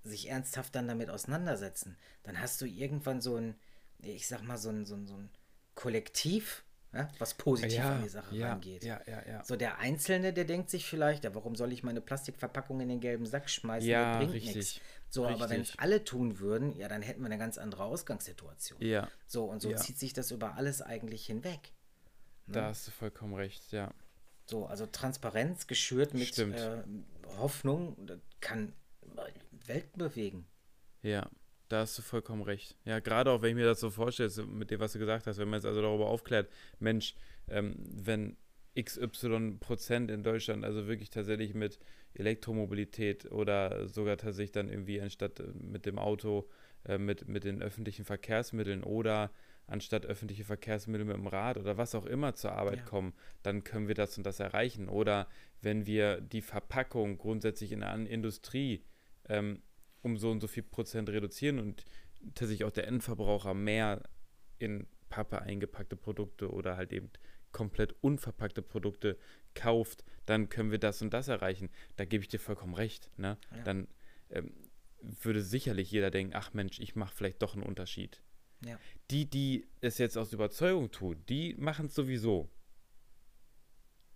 [0.03, 3.55] sich ernsthaft dann damit auseinandersetzen, dann hast du irgendwann so ein,
[3.99, 5.29] ich sag mal, so ein, so ein, so ein
[5.75, 8.83] Kollektiv, ja, was positiv ja, an die Sache ja, rangeht.
[8.83, 9.43] ja, ja, ja.
[9.43, 12.99] So der Einzelne, der denkt sich vielleicht, ja, warum soll ich meine Plastikverpackung in den
[12.99, 13.89] gelben Sack schmeißen?
[13.89, 14.79] Ja, Der bringt richtig, nichts.
[15.09, 15.79] So, aber wenn es richtig.
[15.79, 18.79] alle tun würden, ja, dann hätten wir eine ganz andere Ausgangssituation.
[18.81, 19.77] Ja, So, und so Ja.
[19.77, 21.71] zieht sich das über alles eigentlich hinweg.
[22.47, 23.91] da hast du vollkommen recht, ja.
[24.45, 26.83] So, also Transparenz geschürt mit äh,
[27.37, 28.73] Hoffnung, das kann
[29.65, 30.45] Welten bewegen.
[31.01, 31.29] Ja,
[31.73, 32.75] da hast du vollkommen recht.
[32.85, 35.39] Ja, gerade auch, wenn ich mir das so vorstelle, mit dem, was du gesagt hast,
[35.39, 37.15] wenn man jetzt also darüber aufklärt, Mensch,
[37.47, 38.37] ähm, wenn
[38.79, 41.79] XY Prozent in Deutschland also wirklich tatsächlich mit
[42.13, 46.47] Elektromobilität oder sogar tatsächlich dann irgendwie anstatt äh, mit dem Auto,
[46.85, 49.31] äh, mit, mit den öffentlichen Verkehrsmitteln oder
[49.65, 52.85] anstatt öffentliche Verkehrsmittel mit dem Rad oder was auch immer zur Arbeit Ja.
[52.85, 54.89] kommen, dann können wir das und das erreichen.
[54.89, 55.27] Oder
[55.61, 58.83] wenn wir die Verpackung grundsätzlich in der Industrie
[59.29, 59.61] ähm,
[60.03, 61.83] um so und so viel Prozent reduzieren und
[62.35, 64.03] tatsächlich auch der Endverbraucher mehr
[64.59, 67.09] in Pappe eingepackte Produkte oder halt eben
[67.51, 69.17] komplett unverpackte Produkte
[69.53, 71.69] kauft, dann können wir das und das erreichen.
[71.97, 73.09] Da gebe ich dir vollkommen recht.
[73.17, 73.37] Ne?
[73.55, 73.63] Ja.
[73.63, 73.87] Dann
[74.29, 74.53] ähm,
[75.01, 78.23] würde sicherlich jeder denken, ach Mensch, ich mache vielleicht doch einen Unterschied.
[78.65, 78.79] Ja.
[79.11, 82.49] Die, die es jetzt aus Überzeugung tun, die machen es sowieso.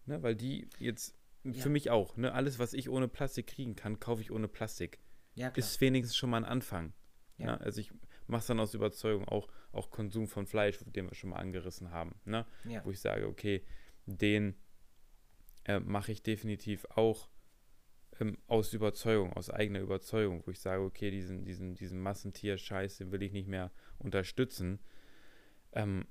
[0.06, 0.24] Ne?
[0.24, 1.54] Weil die jetzt, Ja.
[1.54, 2.34] für mich auch, ne?
[2.34, 5.00] alles, was ich ohne Plastik kriegen kann, kaufe ich ohne Plastik
[5.38, 6.94] Ja, ist wenigstens schon mal ein Anfang.
[7.38, 7.46] Ja.
[7.46, 7.58] Ja.
[7.58, 7.92] Also ich
[8.26, 11.92] mache es dann aus Überzeugung, auch, auch Konsum von Fleisch, den wir schon mal angerissen
[11.92, 12.16] haben.
[12.26, 12.46] Ne?
[12.66, 12.84] ja.
[12.84, 13.64] Wo ich sage, okay,
[14.08, 14.56] den
[15.66, 17.30] äh, mache ich definitiv auch
[18.20, 23.12] ähm, aus Überzeugung, aus eigener Überzeugung, wo ich sage, okay, diesen, diesen, diesen Massentier-Scheiß, den
[23.12, 24.80] will ich nicht mehr unterstützen.
[25.74, 26.08] Ähm,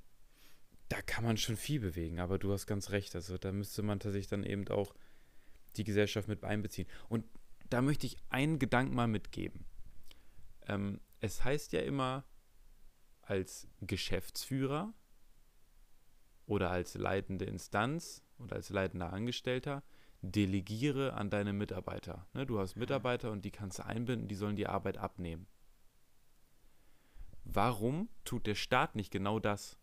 [0.89, 3.17] da kann man schon viel bewegen, aber du hast ganz recht.
[3.17, 4.95] Also da müsste man tatsächlich dann eben auch
[5.77, 6.87] die Gesellschaft mit einbeziehen.
[7.09, 7.25] Und
[7.71, 9.65] da möchte ich einen Gedanken mal mitgeben.
[10.67, 12.25] Ähm, es heißt ja immer,
[13.23, 14.95] als Geschäftsführer
[16.47, 19.83] oder als leitende Instanz oder als leitender Angestellter,
[20.23, 22.27] delegiere an deine Mitarbeiter.
[22.33, 25.47] Ne, du hast Mitarbeiter und die kannst du einbinden, die sollen die Arbeit abnehmen.
[27.45, 29.79] Warum tut der Staat nicht genau das?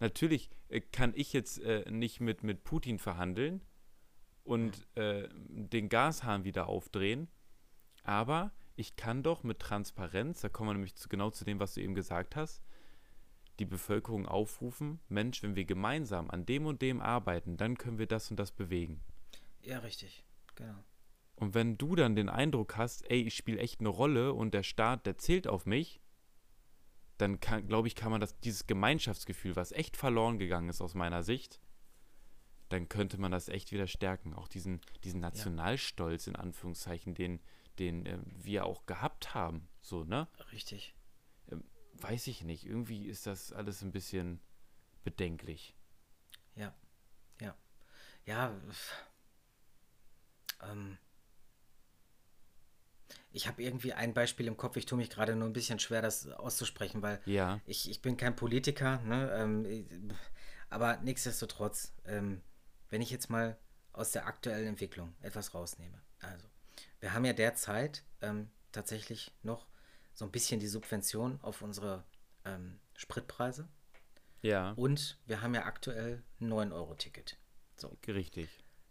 [0.00, 3.62] Natürlich äh, kann ich jetzt äh, nicht mit, mit Putin verhandeln
[4.44, 7.28] und äh, den Gashahn wieder aufdrehen,
[8.02, 11.74] aber ich kann doch mit Transparenz, da kommen wir nämlich zu, genau zu dem, was
[11.74, 12.62] du eben gesagt hast,
[13.58, 18.06] die Bevölkerung aufrufen, Mensch, wenn wir gemeinsam an dem und dem arbeiten, dann können wir
[18.06, 19.00] das und das bewegen.
[19.62, 20.24] Ja, richtig,
[20.56, 20.84] genau.
[21.36, 24.62] Und wenn du dann den Eindruck hast, ey, ich spiele echt eine Rolle und der
[24.62, 26.00] Staat, der zählt auf mich,
[27.18, 31.22] dann glaube ich, kann man das, dieses Gemeinschaftsgefühl, was echt verloren gegangen ist aus meiner
[31.22, 31.60] Sicht,
[32.68, 34.34] dann könnte man das echt wieder stärken.
[34.34, 37.40] Auch diesen, diesen Nationalstolz, in Anführungszeichen, den,
[37.78, 39.68] den äh, wir auch gehabt haben.
[39.80, 40.28] So, ne?
[40.52, 40.94] Richtig
[42.02, 42.66] weiß ich nicht.
[42.66, 44.40] Irgendwie ist das alles ein bisschen
[45.04, 45.74] bedenklich.
[46.54, 46.74] Ja,
[47.40, 47.56] ja.
[48.26, 48.58] Ja,
[50.62, 50.98] ähm,
[53.30, 56.00] ich habe irgendwie ein Beispiel im Kopf, ich tue mich gerade nur ein bisschen schwer,
[56.00, 57.60] das auszusprechen, weil ja.
[57.66, 59.30] ich, ich bin kein Politiker, ne?
[59.32, 60.10] Ähm,
[60.70, 62.40] aber nichtsdestotrotz, ähm,
[62.94, 63.58] wenn ich jetzt mal
[63.92, 66.00] aus der aktuellen Entwicklung etwas rausnehme.
[66.20, 66.46] Also,
[67.00, 69.66] wir haben ja derzeit ähm, tatsächlich noch
[70.12, 72.04] so ein bisschen die Subvention auf unsere
[72.44, 73.68] ähm, Spritpreise.
[74.42, 74.74] Ja.
[74.76, 77.36] Und wir haben ja aktuell ein 9-Euro-Ticket.
[77.74, 77.98] So.
[78.06, 78.48] Richtig.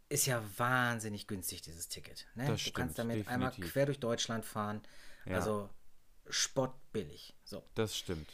[0.09, 2.27] Ist ja wahnsinnig günstig, dieses Ticket.
[2.35, 2.47] Ne?
[2.47, 3.33] Das du stimmt, kannst damit definitiv.
[3.33, 4.81] einmal quer durch Deutschland fahren.
[5.23, 5.35] Ja.
[5.35, 5.69] Also
[6.29, 7.37] spottbillig.
[7.45, 7.63] So.
[7.73, 8.29] Das stimmt.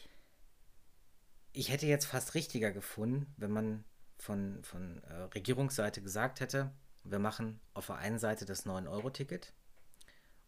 [1.53, 3.85] Ich hätte jetzt fast richtiger gefunden, wenn man
[4.19, 6.71] von, von äh, Regierungsseite gesagt hätte,
[7.03, 9.53] wir machen auf der einen Seite das 9-Euro-Ticket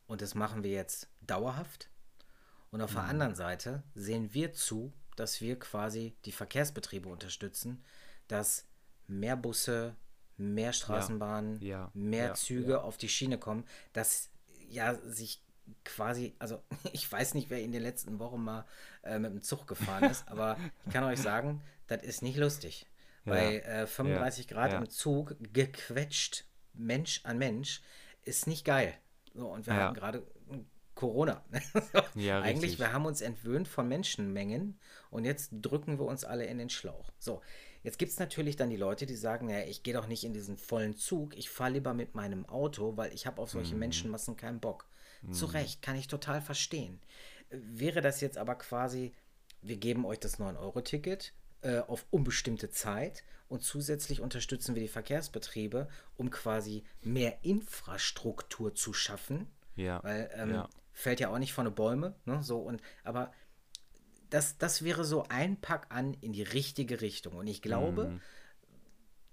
[0.06, 1.90] und das machen wir jetzt dauerhaft
[2.72, 2.96] und auf mhm.
[2.96, 7.84] der anderen Seite sehen wir zu, dass wir quasi die Verkehrsbetriebe unterstützen,
[8.28, 8.66] dass
[9.08, 9.96] mehr Busse,
[10.38, 11.70] mehr Straßenbahnen, ja.
[11.70, 11.92] Ja.
[11.94, 12.34] mehr ja.
[12.34, 14.30] Züge auf die Schiene kommen, dass
[14.70, 15.44] ja sich
[15.84, 16.62] quasi, also
[16.94, 18.66] ich weiß nicht, wer in den letzten Wochen mal
[19.04, 22.88] äh, mit dem Zug gefahren ist, aber ich kann euch sagen, das ist nicht lustig.
[23.26, 27.82] Bei äh, 35 Grad im Zug gequetscht, Mensch an Mensch,
[28.24, 28.94] ist nicht geil.
[29.34, 30.26] So, und wir hatten gerade
[30.96, 31.44] Corona.
[32.16, 34.80] ja, Eigentlich, wir haben uns entwöhnt von Menschenmengen
[35.10, 37.12] und jetzt drücken wir uns alle in den Schlauch.
[37.18, 37.42] So,
[37.84, 40.34] jetzt gibt es natürlich dann die Leute, die sagen, ja, ich gehe doch nicht in
[40.34, 43.80] diesen vollen Zug, ich fahre lieber mit meinem Auto, weil ich habe auf solche mm.
[43.80, 44.88] Menschenmassen keinen Bock.
[45.22, 45.32] Mm.
[45.32, 47.00] Zu Recht, kann ich total verstehen.
[47.50, 49.14] Wäre das jetzt aber quasi,
[49.62, 55.88] wir geben euch das 9-Euro-Ticket äh, auf unbestimmte Zeit und zusätzlich unterstützen wir die Verkehrsbetriebe,
[56.18, 59.48] um quasi mehr Infrastruktur zu schaffen.
[59.76, 60.04] Ja.
[60.04, 62.44] Weil ähm, ja fällt ja auch nicht von den Bäume, ne?
[62.44, 63.32] So und aber
[64.30, 67.34] das, das wäre so ein Pack an in die richtige Richtung.
[67.34, 68.22] Und ich glaube, mhm.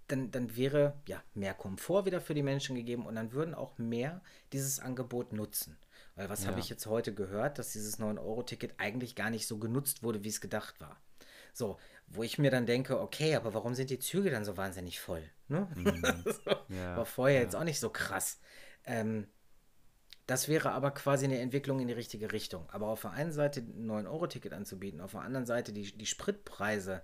[0.09, 3.79] dann, dann wäre ja mehr Komfort wieder für die Menschen gegeben und dann würden auch
[3.79, 5.79] mehr dieses Angebot nutzen.
[6.17, 6.49] Weil was ja.
[6.49, 10.31] habe ich jetzt heute gehört, dass dieses 9-Euro-Ticket eigentlich gar nicht so genutzt wurde, wie
[10.31, 11.01] es gedacht war.
[11.59, 15.01] So, wo ich mir dann denke, okay, aber warum sind die Züge dann so wahnsinnig
[15.01, 15.25] voll?
[15.49, 15.69] Ne?
[15.75, 16.25] Mhm.
[16.25, 16.97] so, ja.
[16.97, 17.43] War vorher ja.
[17.43, 18.39] jetzt auch nicht so krass.
[18.85, 19.27] Ähm,
[20.27, 22.69] das wäre aber quasi eine Entwicklung in die richtige Richtung.
[22.71, 27.03] Aber auf der einen Seite ein 9-Euro-Ticket anzubieten, auf der anderen Seite die, die Spritpreise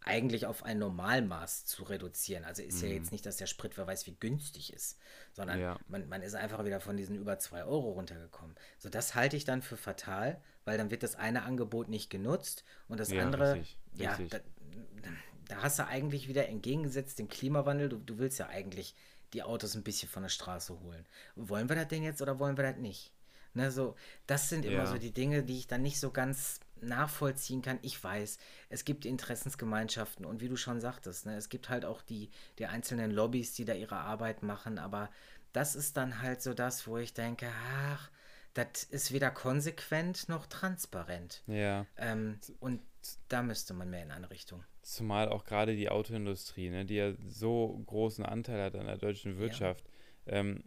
[0.00, 2.44] eigentlich auf ein Normalmaß zu reduzieren.
[2.44, 2.88] Also ist mhm.
[2.88, 4.98] ja jetzt nicht, dass der Sprit, wer weiß, wie günstig ist,
[5.32, 5.78] sondern ja.
[5.88, 8.56] man, man ist einfach wieder von diesen über 2 Euro runtergekommen.
[8.78, 12.64] So, das halte ich dann für fatal, weil dann wird das eine Angebot nicht genutzt
[12.88, 14.30] und das ja, andere, richtig, ja, richtig.
[14.30, 15.10] Da,
[15.48, 17.88] da, hast du eigentlich wieder entgegengesetzt dem Klimawandel.
[17.88, 18.94] Du, du willst ja eigentlich
[19.32, 21.04] die Autos ein bisschen von der Straße holen.
[21.36, 23.12] Wollen wir das denn jetzt oder wollen wir das nicht?
[23.54, 23.94] Ne, so,
[24.26, 24.86] das sind immer ja.
[24.86, 27.78] so die Dinge, die ich dann nicht so ganz nachvollziehen kann.
[27.82, 32.02] Ich weiß, es gibt Interessensgemeinschaften und wie du schon sagtest, ne, es gibt halt auch
[32.02, 35.08] die, die einzelnen Lobbys, die da ihre Arbeit machen, aber
[35.52, 38.10] das ist dann halt so das, wo ich denke, ach,
[38.54, 41.42] das ist weder konsequent noch transparent.
[41.46, 41.86] Ja.
[41.96, 42.80] Ähm, und
[43.28, 44.64] da müsste man mehr in eine Richtung.
[44.82, 49.38] Zumal auch gerade die Autoindustrie, ne, die ja so großen Anteil hat an der deutschen
[49.38, 49.84] Wirtschaft.
[50.26, 50.34] Ja.
[50.34, 50.62] Ähm,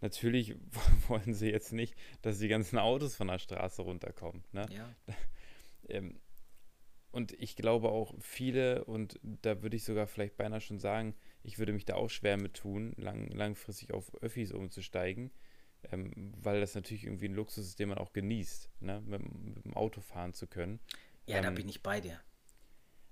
[0.00, 0.56] natürlich
[1.08, 4.44] wollen sie jetzt nicht, dass die ganzen Autos von der Straße runterkommen.
[4.52, 4.66] Ne?
[4.70, 4.88] Ja.
[5.88, 6.18] ähm,
[7.10, 11.58] und ich glaube auch viele, und da würde ich sogar vielleicht beinahe schon sagen, ich
[11.58, 15.30] würde mich da auch schwer mit tun, lang, langfristig auf Öffis umzusteigen,
[15.90, 19.02] ähm, weil das natürlich irgendwie ein Luxus ist, den man auch genießt, ne?
[19.04, 20.80] mit, mit dem Auto fahren zu können.
[21.26, 22.20] Ja, ähm, da bin ich bei dir.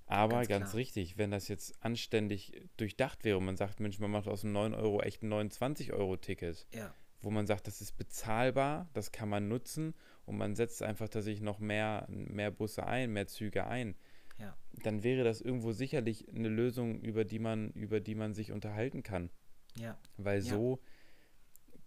[0.07, 4.11] Aber ganz, ganz richtig, wenn das jetzt anständig durchdacht wäre und man sagt, Mensch, man
[4.11, 6.93] macht aus dem 9 Euro echt ein 29-Euro-Ticket, ja.
[7.21, 11.43] wo man sagt, das ist bezahlbar, das kann man nutzen und man setzt einfach tatsächlich
[11.43, 13.95] noch mehr, mehr Busse ein, mehr Züge ein.
[14.39, 14.57] ja.
[14.83, 19.05] dann wäre das irgendwo sicherlich eine Lösung, über die man, über die man sich unterhalten
[19.05, 19.31] kann.
[19.77, 19.97] Ja.
[20.17, 20.81] Weil so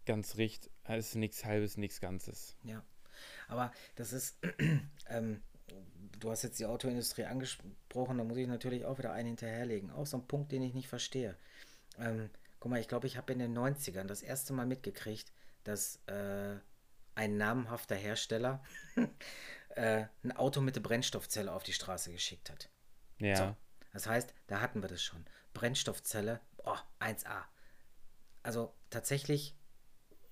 [0.05, 2.55] ganz recht ist nichts Halbes, nichts Ganzes.
[2.63, 2.83] Ja,
[3.47, 4.37] aber das ist,
[5.07, 5.41] ähm,
[6.19, 9.91] du hast jetzt die Autoindustrie angesprochen, da muss ich natürlich auch wieder einen hinterherlegen.
[9.91, 11.37] Auch so ein Punkt, den ich nicht verstehe.
[11.97, 15.31] Ähm, guck mal, ich glaube, ich habe in den 90ern das erste Mal mitgekriegt,
[15.63, 16.55] dass äh,
[17.15, 18.63] ein namhafter Hersteller
[19.75, 22.69] äh, ein Auto mit der Brennstoffzelle auf die Straße geschickt hat.
[23.19, 23.55] Ja, So,
[23.93, 25.25] das heißt, da hatten wir das schon.
[25.53, 27.43] Brennstoffzelle, oh, 1A.
[28.41, 29.55] Also tatsächlich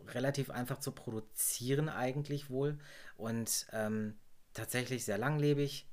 [0.08, 2.80] relativ einfach zu produzieren eigentlich wohl
[3.18, 4.18] und ähm,
[4.54, 5.88] tatsächlich sehr langlebig.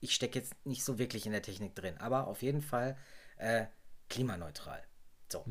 [0.00, 2.96] Ich stecke jetzt nicht so wirklich in der Technik drin, aber auf jeden Fall
[3.36, 3.66] äh,
[4.08, 4.82] klimaneutral.
[5.30, 5.44] So.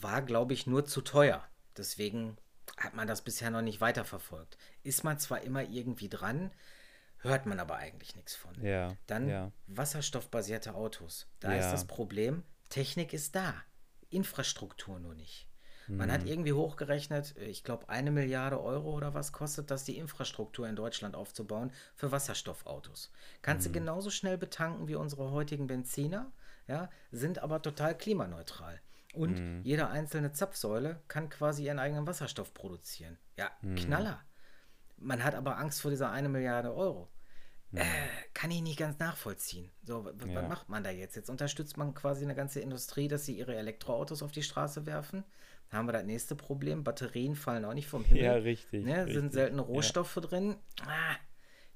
[0.00, 1.46] War, glaube ich, nur zu teuer.
[1.76, 2.36] Deswegen
[2.76, 4.58] hat man das bisher noch nicht weiterverfolgt.
[4.82, 6.50] Ist man zwar immer irgendwie dran,
[7.18, 8.54] hört man aber eigentlich nichts von.
[8.64, 8.96] ja.
[9.06, 9.52] Dann ja.
[9.66, 11.28] wasserstoffbasierte Autos.
[11.40, 11.72] Da ist Ja.
[11.72, 13.54] das Problem, Technik ist da,
[14.10, 15.46] Infrastruktur nur nicht.
[15.96, 20.68] Man hat irgendwie hochgerechnet, ich glaube, eine Milliarde Euro oder was kostet das, die Infrastruktur
[20.68, 23.10] in Deutschland aufzubauen für Wasserstoffautos.
[23.42, 26.30] Kannst du genauso schnell betanken wie unsere heutigen Benziner,
[26.68, 28.80] ja, sind aber total klimaneutral.
[29.14, 33.18] Und jede einzelne Zapfsäule kann quasi ihren eigenen Wasserstoff produzieren.
[33.36, 34.20] Ja, Knaller.
[34.98, 37.08] Man hat aber Angst vor dieser eine Milliarde Euro.
[37.72, 37.84] Äh,
[38.34, 39.70] kann ich nicht ganz nachvollziehen.
[39.84, 40.34] So, Ja.
[40.34, 41.14] was macht man da jetzt?
[41.16, 45.24] Jetzt unterstützt man quasi eine ganze Industrie, dass sie ihre Elektroautos auf die Straße werfen.
[45.70, 46.82] Haben wir das nächste Problem.
[46.82, 48.22] Batterien fallen auch nicht vom Himmel.
[48.22, 49.68] Ja, richtig, Ne, sind richtig, seltene ja.
[49.68, 50.56] Rohstoffe drin.
[50.84, 51.14] Ah,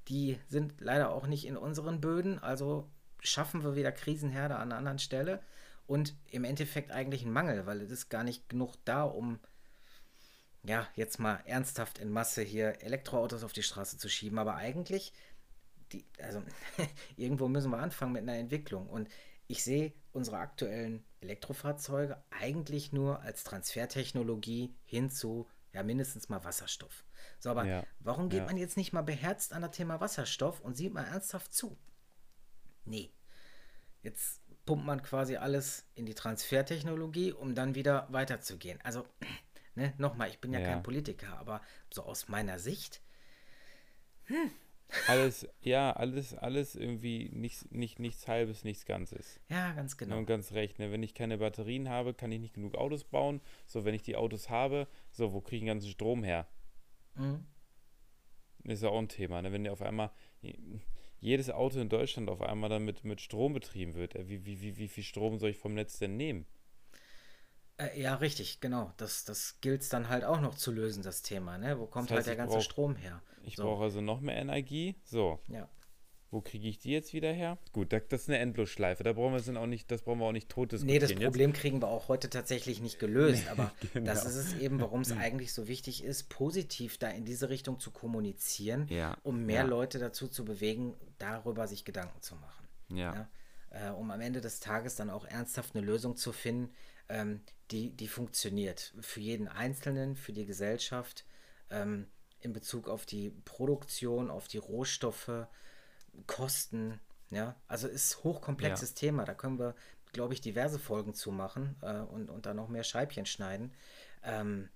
[0.07, 2.39] die sind leider auch nicht in unseren Böden.
[2.39, 2.89] Also
[3.21, 5.41] schaffen wir wieder Krisenherde an einer anderen Stelle.
[5.87, 9.39] Und im Endeffekt eigentlich ein Mangel, weil es ist gar nicht genug da, um
[10.63, 14.39] ja, jetzt mal ernsthaft in Masse hier Elektroautos auf die Straße zu schieben.
[14.39, 15.13] Aber eigentlich,
[15.91, 16.41] die, also
[17.17, 18.87] irgendwo müssen wir anfangen mit einer Entwicklung.
[18.89, 19.07] Und
[19.47, 27.03] ich sehe unsere aktuellen Elektrofahrzeuge eigentlich nur als Transfertechnologie hin zu ja mindestens mal Wasserstoff.
[27.39, 28.45] So, aber Ja, warum geht ja.
[28.45, 31.77] man jetzt nicht mal beherzt an das Thema Wasserstoff und sieht mal ernsthaft zu?
[32.85, 33.11] Nee.
[34.01, 38.79] Jetzt pumpt man quasi alles in die Transfertechnologie, um dann wieder weiterzugehen.
[38.83, 39.05] Also,
[39.75, 40.67] ne, nochmal, ich bin ja, Ja.
[40.67, 43.01] kein Politiker, aber so aus meiner Sicht,
[45.07, 49.39] Alles, ja, alles, alles irgendwie nichts, nicht, nichts Halbes, nichts Ganzes.
[49.49, 50.17] ja, ganz genau.
[50.17, 50.91] Und ganz recht, ne?
[50.91, 53.41] wenn ich keine Batterien habe, kann ich nicht genug Autos bauen.
[53.65, 56.47] So, wenn ich die Autos habe, so, wo kriege ich den ganzen Strom her?
[57.15, 57.45] Mhm.
[58.63, 59.41] Ist ja auch ein Thema.
[59.41, 59.51] Ne?
[59.51, 60.11] Wenn dir auf einmal
[61.19, 64.61] jedes Auto in Deutschland auf einmal dann mit, mit Strom betrieben wird, äh, wie, wie,
[64.61, 66.45] wie, wie viel Strom soll ich vom Netz denn nehmen?
[67.77, 68.93] Äh, ja, richtig, genau.
[68.97, 71.57] Das, das gilt es dann halt auch noch zu lösen, das Thema.
[71.57, 71.79] Ne?
[71.79, 73.21] Wo kommt Das heißt, halt der ganze brauch- Strom her?
[73.45, 73.63] Ich So.
[73.63, 74.95] brauche also noch mehr Energie.
[75.03, 75.69] So, Ja.
[76.31, 77.57] wo kriege ich die jetzt wieder her?
[77.71, 79.03] Gut, da, das ist eine Endlosschleife.
[79.03, 81.21] Da brauchen wir es auch nicht, das brauchen wir auch nicht tot Nee, das diskutieren.
[81.21, 84.05] Jetzt- Problem kriegen wir auch heute tatsächlich nicht gelöst, aber genau.
[84.07, 87.79] das ist es eben, warum es eigentlich so wichtig ist, positiv da in diese Richtung
[87.79, 89.67] zu kommunizieren, Ja, um mehr ja.
[89.67, 92.67] Leute dazu zu bewegen, darüber sich Gedanken zu machen.
[92.89, 93.27] Ja.
[93.71, 96.73] Ja, äh, um am Ende des Tages dann auch ernsthaft eine Lösung zu finden,
[97.09, 98.93] ähm, die, die funktioniert.
[98.99, 101.25] Für jeden Einzelnen, für die Gesellschaft,
[101.69, 102.07] ähm,
[102.45, 105.47] in Bezug auf die Produktion, auf die Rohstoffe,
[106.27, 106.99] Kosten.
[107.31, 109.25] Ja, also ist hochkomplexes Thema.
[109.25, 109.75] Da können wir,
[110.13, 113.73] glaube ich, diverse Folgen zu machen äh, und, und dann noch mehr Scheibchen schneiden.
[114.23, 114.69] Ähm,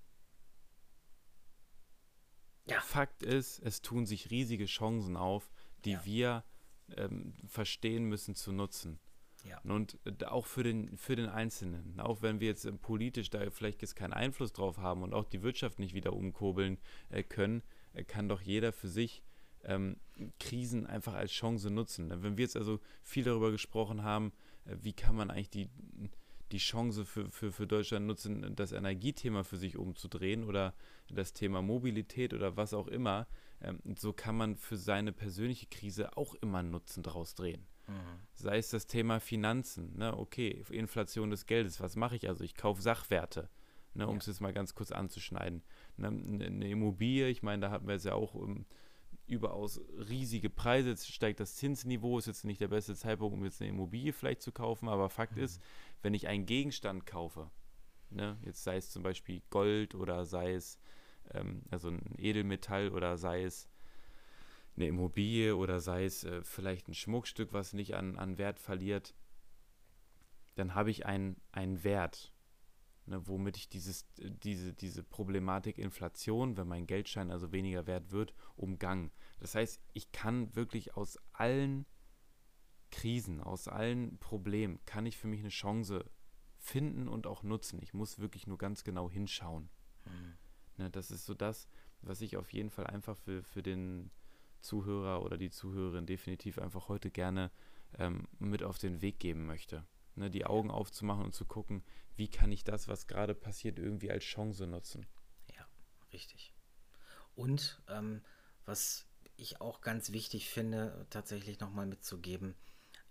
[2.66, 5.50] ja, Fakt ist, es tun sich riesige Chancen auf,
[5.84, 6.04] die Ja.
[6.04, 6.44] wir
[6.96, 8.98] ähm, verstehen müssen zu nutzen.
[9.44, 13.30] Ja, Und äh, auch für den, für den Einzelnen, auch wenn wir jetzt äh, politisch
[13.30, 16.78] da vielleicht jetzt keinen Einfluss drauf haben und auch die Wirtschaft nicht wieder umkurbeln
[17.10, 17.62] äh, können,
[18.06, 19.22] kann doch jeder für sich
[19.64, 19.96] ähm,
[20.38, 22.08] Krisen einfach als Chance nutzen.
[22.22, 24.32] Wenn wir jetzt also viel darüber gesprochen haben,
[24.64, 25.68] wie kann man eigentlich die,
[26.52, 30.72] die Chance für, für, für Deutschland nutzen, das Energiethema für sich umzudrehen oder
[31.10, 33.26] das Thema Mobilität oder was auch immer,
[33.60, 37.66] ähm, so kann man für seine persönliche Krise auch immer einen Nutzen daraus drehen
[38.34, 42.28] sei es das Thema Finanzen, ne, okay, Inflation des Geldes, was mache ich?
[42.28, 42.44] Also?
[42.44, 43.48] Ich kaufe Sachwerte,
[43.94, 45.62] ne, um es jetzt mal ganz kurz anzuschneiden.
[45.96, 48.66] Ne, eine Immobilie, ich meine, da hatten wir jetzt ja auch um,
[49.26, 53.60] überaus riesige Preise, jetzt steigt das Zinsniveau, ist jetzt nicht der beste Zeitpunkt, um jetzt
[53.60, 55.62] eine Immobilie vielleicht zu kaufen, aber Fakt ist,
[56.02, 57.50] wenn ich einen Gegenstand kaufe,
[58.10, 60.78] ne, jetzt sei es zum Beispiel Gold oder sei es
[61.32, 63.68] ähm, also ein Edelmetall oder sei es
[64.80, 69.14] eine Immobilie oder sei es äh, vielleicht ein Schmuckstück, was nicht an, an Wert verliert,
[70.54, 72.32] dann habe ich einen, einen Wert,
[73.06, 78.34] ne, womit ich dieses, diese, diese Problematik Inflation, wenn mein Geldschein also weniger wert wird,
[78.56, 79.10] umgangen.
[79.38, 81.86] Das heißt, ich kann wirklich aus allen
[82.90, 86.04] Krisen, aus allen Problemen kann ich für mich eine Chance
[86.58, 87.80] finden und auch nutzen.
[87.82, 89.68] Ich muss wirklich nur ganz genau hinschauen.
[90.06, 90.34] Mhm.
[90.78, 91.68] Ne, das ist so das,
[92.02, 94.10] was ich auf jeden Fall einfach für, für den
[94.60, 97.50] Zuhörer oder die Zuhörerin definitiv einfach heute gerne
[97.98, 99.84] ähm, mit auf den Weg geben möchte.
[100.16, 101.84] Ne, die Augen aufzumachen und zu gucken,
[102.16, 105.06] wie kann ich das, was gerade passiert, irgendwie als Chance nutzen.
[105.54, 105.66] Ja,
[106.12, 106.52] richtig.
[107.34, 108.22] Und ähm,
[108.64, 109.06] was
[109.36, 112.54] ich auch ganz wichtig finde, tatsächlich nochmal mitzugeben,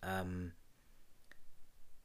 [0.02, 0.54] ähm,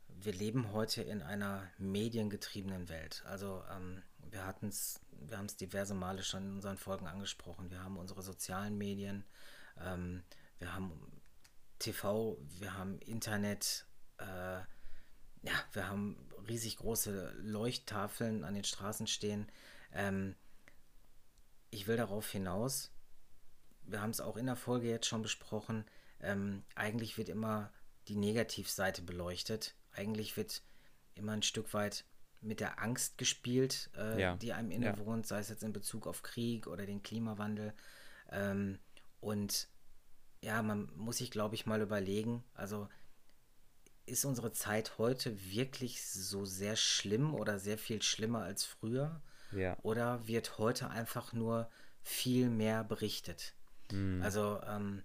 [0.08, 3.22] wir leben heute in einer mediengetriebenen Welt.
[3.26, 7.70] Also ähm, wir hatten es, wir haben es diverse Male schon in unseren Folgen angesprochen.
[7.70, 9.24] Wir haben unsere sozialen Medien,
[9.78, 10.22] ähm,
[10.58, 10.92] wir haben
[11.78, 13.86] TV, wir haben Internet,
[14.18, 14.24] äh,
[15.42, 19.50] ja, wir haben riesig große Leuchttafeln an den Straßen stehen.
[19.92, 20.36] Ähm,
[21.70, 22.92] ich will darauf hinaus,
[23.82, 25.84] wir haben es auch in der Folge jetzt schon besprochen,
[26.20, 27.70] ähm, eigentlich wird immer
[28.08, 29.74] die Negativseite beleuchtet.
[29.92, 30.62] Eigentlich wird
[31.14, 32.04] immer ein Stück weit
[32.44, 34.36] mit der Angst gespielt, äh, ja.
[34.36, 35.28] die einem innewohnt, ja.
[35.28, 37.72] sei es jetzt in Bezug auf Krieg oder den Klimawandel.
[38.30, 38.78] Ähm,
[39.20, 39.68] und
[40.42, 42.88] ja, man muss sich, glaube ich, mal überlegen, also
[44.06, 49.22] ist unsere Zeit heute wirklich so sehr schlimm oder sehr viel schlimmer als früher?
[49.52, 49.76] Ja.
[49.82, 51.70] Oder wird heute einfach nur
[52.02, 53.54] viel mehr berichtet?
[53.90, 54.20] Mhm.
[54.22, 55.02] Also ähm,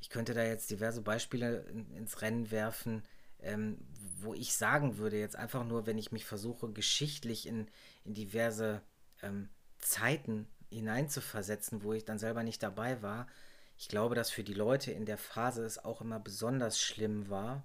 [0.00, 3.02] ich könnte da jetzt diverse Beispiele in, ins Rennen werfen,
[3.44, 3.78] ähm,
[4.20, 7.68] wo ich sagen würde, jetzt einfach nur, wenn ich mich versuche, geschichtlich in,
[8.04, 8.82] in diverse
[9.22, 13.28] ähm, Zeiten hineinzuversetzen, wo ich dann selber nicht dabei war.
[13.76, 17.64] Ich glaube, dass für die Leute in der Phase es auch immer besonders schlimm war.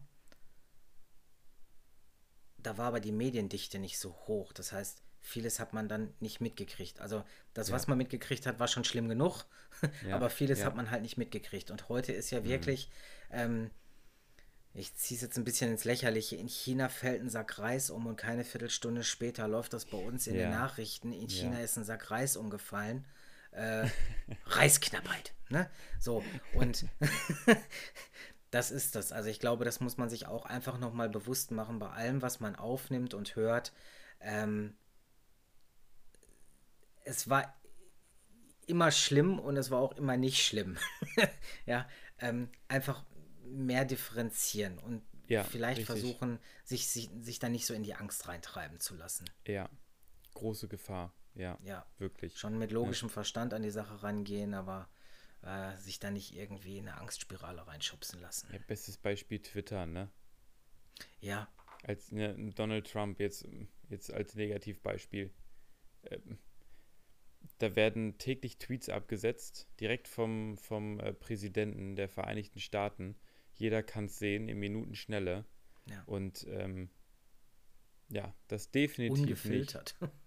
[2.57, 4.51] Da war aber die Mediendichte nicht so hoch.
[4.53, 6.99] Das heißt, vieles hat man dann nicht mitgekriegt.
[6.99, 7.23] Also
[7.53, 7.75] das, ja.
[7.75, 9.45] was man mitgekriegt hat, war schon schlimm genug,
[10.07, 10.15] ja.
[10.15, 10.65] aber vieles ja.
[10.65, 11.71] hat man halt nicht mitgekriegt.
[11.71, 12.45] Und heute ist ja mhm.
[12.45, 12.89] wirklich,
[13.31, 13.71] ähm,
[14.73, 18.05] ich ziehe es jetzt ein bisschen ins Lächerliche, in China fällt ein Sack Reis um
[18.05, 21.11] und keine Viertelstunde später läuft das bei uns in den Nachrichten.
[21.11, 23.05] In China ist ein Sack Reis umgefallen.
[23.51, 23.87] Äh,
[24.45, 25.33] Reisknappheit.
[25.49, 25.69] Ne?
[25.99, 26.85] So, und
[28.51, 29.11] das ist das.
[29.11, 32.39] Also ich glaube, das muss man sich auch einfach nochmal bewusst machen bei allem, was
[32.39, 33.73] man aufnimmt und hört.
[34.19, 34.75] Ähm,
[37.05, 37.55] es war
[38.67, 40.77] immer schlimm und es war auch immer nicht schlimm.
[41.65, 41.87] ja,
[42.19, 43.03] ähm, einfach
[43.51, 46.01] mehr differenzieren und ja, vielleicht richtig.
[46.01, 49.29] versuchen, sich, sich, sich da nicht so in die Angst reintreiben zu lassen.
[49.47, 49.69] Ja,
[50.33, 51.13] große Gefahr.
[51.35, 51.85] Ja, ja.
[51.99, 52.37] wirklich.
[52.37, 53.13] Schon mit logischem ja.
[53.13, 54.89] Verstand an die Sache rangehen, aber
[55.43, 58.49] äh, sich da nicht irgendwie in eine Angstspirale reinschubsen lassen.
[58.51, 60.09] Ja, bestes Beispiel Twitter, ne?
[61.21, 61.47] Ja.
[61.83, 63.47] Als ne, Donald Trump jetzt,
[63.89, 65.31] jetzt als Negativbeispiel.
[66.05, 66.39] Ähm,
[67.59, 73.15] da werden täglich Tweets abgesetzt, direkt vom, vom äh, Präsidenten der Vereinigten Staaten.
[73.59, 75.45] Jeder kann es sehen in Minutenschnelle.
[75.85, 76.03] Ja.
[76.05, 76.89] Und ähm,
[78.09, 79.95] ja, das definitiv Ungefiltert.
[80.01, 80.13] nicht.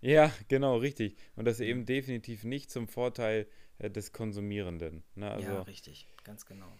[0.00, 1.16] Ja, genau, richtig.
[1.34, 5.02] Und das eben definitiv nicht zum Vorteil äh, des Konsumierenden.
[5.16, 5.28] Ne?
[5.28, 6.72] Also, ja, richtig, ganz genau.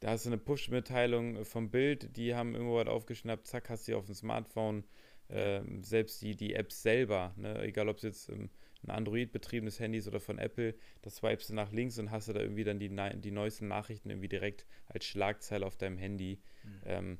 [0.00, 3.92] Da hast du eine Push-Mitteilung vom Bild, die haben irgendwo was aufgeschnappt, zack, hast du
[3.92, 4.84] sie auf dem Smartphone.
[5.28, 7.62] Ähm, selbst die, die Apps selber, ne?
[7.62, 8.50] egal ob es jetzt ähm,
[8.86, 12.32] ein Android-betriebenes Handy ist oder von Apple, das swipest du nach links und hast du
[12.32, 16.40] da irgendwie dann die, die neuesten Nachrichten irgendwie direkt als Schlagzeile auf deinem Handy.
[16.62, 16.80] Mhm.
[16.84, 17.18] Ähm,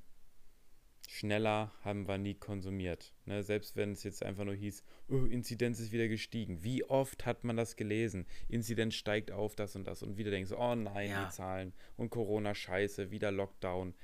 [1.09, 3.15] schneller haben wir nie konsumiert.
[3.25, 3.43] Ne?
[3.43, 6.63] Selbst wenn es jetzt einfach nur hieß, oh, Inzidenz ist wieder gestiegen.
[6.65, 8.27] Wie oft hat man das gelesen?
[8.49, 10.03] Inzidenz steigt auf, das und das.
[10.03, 11.25] Und wieder denkst du, oh nein, ja.
[11.25, 11.73] die Zahlen.
[11.97, 13.95] Und Corona scheiße, wieder Lockdown.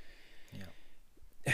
[0.53, 1.53] Ja.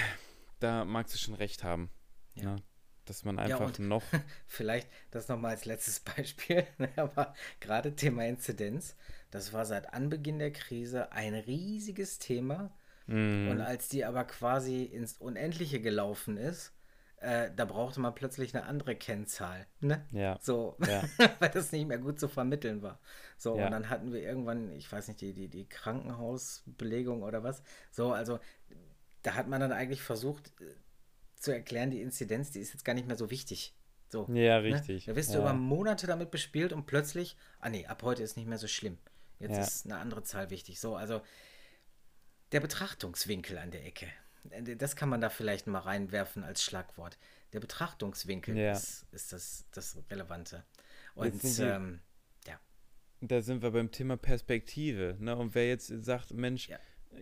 [0.59, 1.91] Da magst du schon recht haben.
[2.35, 2.55] Ja.
[2.55, 2.63] Ne?
[3.07, 4.03] Dass man einfach ja, noch.
[4.47, 8.97] Vielleicht das nochmal als letztes Beispiel, aber gerade Thema Inzidenz,
[9.31, 12.77] das war seit Anbeginn der Krise ein riesiges Thema.
[13.07, 13.49] Mm.
[13.49, 16.73] Und als die aber quasi ins Unendliche gelaufen ist,
[17.19, 19.67] äh, da brauchte man plötzlich eine andere Kennzahl.
[19.81, 20.05] Ne?
[20.13, 20.39] Ja.
[20.41, 21.03] So, ja.
[21.39, 23.01] weil das nicht mehr gut zu vermitteln war.
[23.39, 23.67] So, ja.
[23.67, 27.63] und dann hatten wir irgendwann, ich weiß nicht, die, die, die Krankenhausbelegung oder was.
[27.91, 28.39] So, also
[29.23, 30.53] da hat man dann eigentlich versucht,
[31.37, 33.75] zu erklären, die Inzidenz, die ist jetzt gar nicht mehr so wichtig.
[34.09, 34.63] So, ja, ne?
[34.63, 35.07] richtig.
[35.07, 35.13] Ne?
[35.13, 35.37] Da bist ja.
[35.37, 38.69] du über Monate damit bespielt und plötzlich, ah nee, ab heute ist nicht mehr so
[38.69, 38.99] schlimm.
[39.39, 39.61] Jetzt ja.
[39.61, 40.81] ist eine andere Zahl wichtig.
[40.81, 41.21] So, also
[42.53, 44.07] der Betrachtungswinkel an der Ecke.
[44.77, 47.19] Das kann man da vielleicht mal reinwerfen als Schlagwort.
[47.53, 48.73] Der Betrachtungswinkel ja.
[48.73, 50.65] ist, ist das, das Relevante.
[51.15, 52.01] Und ähm,
[52.47, 52.61] ja.
[53.21, 55.17] Da sind wir beim Thema Perspektive.
[55.19, 55.37] Ne?
[55.37, 56.71] Und wer jetzt sagt, Mensch,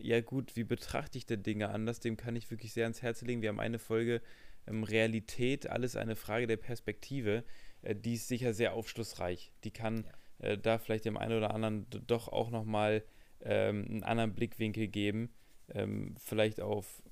[0.00, 2.00] ja gut, wie betrachte ich denn Dinge anders?
[2.00, 3.42] Dem kann ich wirklich sehr ans Herz legen.
[3.42, 4.20] Wir haben eine Folge
[4.66, 7.44] ähm, Realität, alles eine Frage der Perspektive.
[7.82, 9.52] Äh, die ist sicher sehr aufschlussreich.
[9.64, 10.06] Die kann
[10.40, 10.48] ja.
[10.48, 13.04] äh, da vielleicht dem einen oder anderen doch auch nochmal
[13.42, 15.30] ähm, einen anderen Blickwinkel geben,
[15.68, 17.02] ähm, vielleicht auf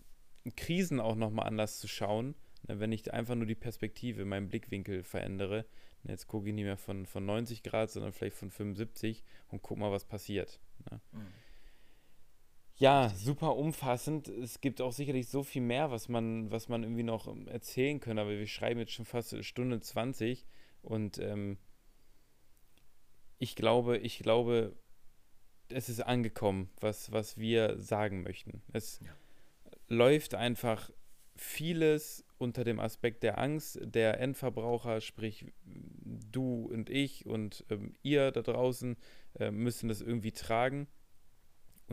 [0.56, 2.34] Krisen auch nochmal anders zu schauen,
[2.66, 5.66] ne, wenn ich einfach nur die Perspektive, meinen Blickwinkel verändere.
[6.02, 9.62] Ne, jetzt gucke ich nicht mehr von, von 90 Grad, sondern vielleicht von 75 und
[9.62, 10.60] guck mal, was passiert.
[10.90, 11.00] Ne?
[11.12, 11.26] Mhm.
[12.82, 14.26] Ja, super umfassend.
[14.26, 18.00] Es gibt auch sicherlich so viel mehr, was man, was man irgendwie noch ähm, erzählen
[18.00, 20.44] können, aber wir schreiben jetzt schon fast eine Stunde 20
[20.82, 21.58] und ähm,
[23.38, 24.74] ich glaube, ich glaube,
[25.68, 28.62] es ist angekommen, was, was wir sagen möchten.
[28.72, 29.12] Es ja.
[29.86, 30.90] läuft einfach
[31.36, 38.32] vieles unter dem Aspekt der Angst der Endverbraucher, sprich du und ich und ähm, ihr
[38.32, 38.96] da draußen
[39.38, 40.88] äh, müssen das irgendwie tragen.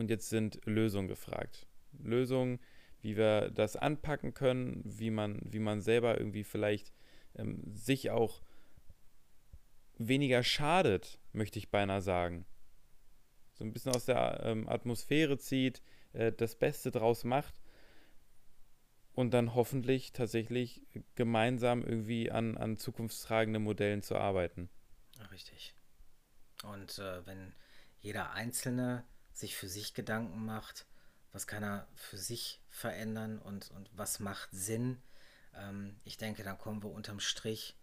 [0.00, 1.66] Und jetzt sind Lösungen gefragt.
[1.92, 2.58] Lösungen,
[3.02, 6.94] wie wir das anpacken können, wie man, wie man selber irgendwie vielleicht
[7.36, 8.40] ähm, sich auch
[9.98, 12.46] weniger schadet, möchte ich beinahe sagen.
[13.52, 15.82] So ein bisschen aus der ähm, Atmosphäre zieht,
[16.14, 17.60] äh, das Beste draus macht
[19.12, 24.70] und dann hoffentlich tatsächlich gemeinsam irgendwie an, an zukunftstragenden Modellen zu arbeiten.
[25.30, 25.74] Richtig.
[26.64, 27.52] Und äh, wenn
[27.98, 30.86] jeder Einzelne sich für sich Gedanken macht,
[31.32, 35.00] was kann er für sich verändern und, und was macht Sinn.
[35.54, 37.76] Ähm, ich denke, dann kommen wir unterm Strich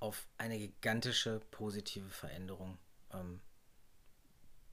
[0.00, 2.78] auf eine gigantische positive Veränderung
[3.12, 3.40] ähm,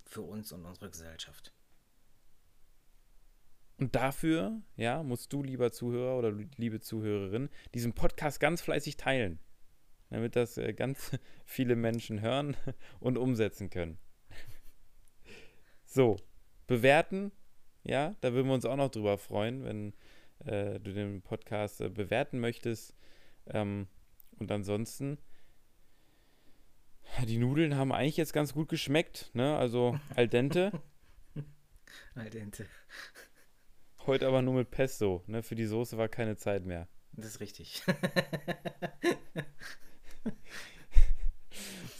[0.05, 1.53] für uns und unsere Gesellschaft.
[3.77, 9.39] Und dafür, ja, musst du, lieber Zuhörer oder liebe Zuhörerin, diesen Podcast ganz fleißig teilen,
[10.09, 11.11] damit das äh, ganz
[11.45, 12.57] viele Menschen hören
[12.99, 13.97] und umsetzen können.
[15.91, 16.17] So,
[16.67, 17.31] bewerten,
[17.83, 19.93] ja, da würden wir uns auch noch drüber freuen, wenn
[20.45, 22.95] äh, du den Podcast äh, bewerten möchtest.
[23.47, 23.87] Ähm,
[24.37, 25.17] und ansonsten,
[27.25, 29.57] die Nudeln haben eigentlich jetzt ganz gut geschmeckt, ne?
[29.57, 30.71] Also al dente.
[32.13, 32.67] al dente.
[34.05, 35.41] Heute aber nur mit Pesto, ne?
[35.41, 36.87] Für die Soße war keine Zeit mehr.
[37.13, 37.81] Das ist richtig.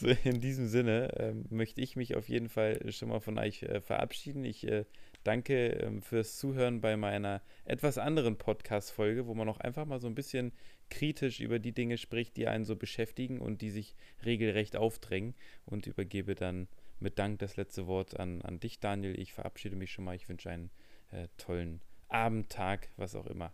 [0.24, 3.82] In diesem Sinne ähm, möchte ich mich auf jeden Fall schon mal von euch äh,
[3.82, 4.46] verabschieden.
[4.46, 4.86] Ich äh,
[5.24, 10.08] danke ähm, fürs Zuhören bei meiner etwas anderen Podcast-Folge, wo man auch einfach mal so
[10.08, 10.54] ein bisschen
[10.90, 13.96] kritisch über die Dinge spricht, die einen so beschäftigen und die sich
[14.26, 15.36] regelrecht aufdrängen.
[15.66, 16.68] Und übergebe dann
[17.00, 19.20] mit Dank das letzte Wort an, an dich, Daniel.
[19.20, 20.16] Ich verabschiede mich schon mal.
[20.16, 20.72] Ich wünsche einen
[21.12, 23.54] äh, tollen Abend, Tag, was auch immer.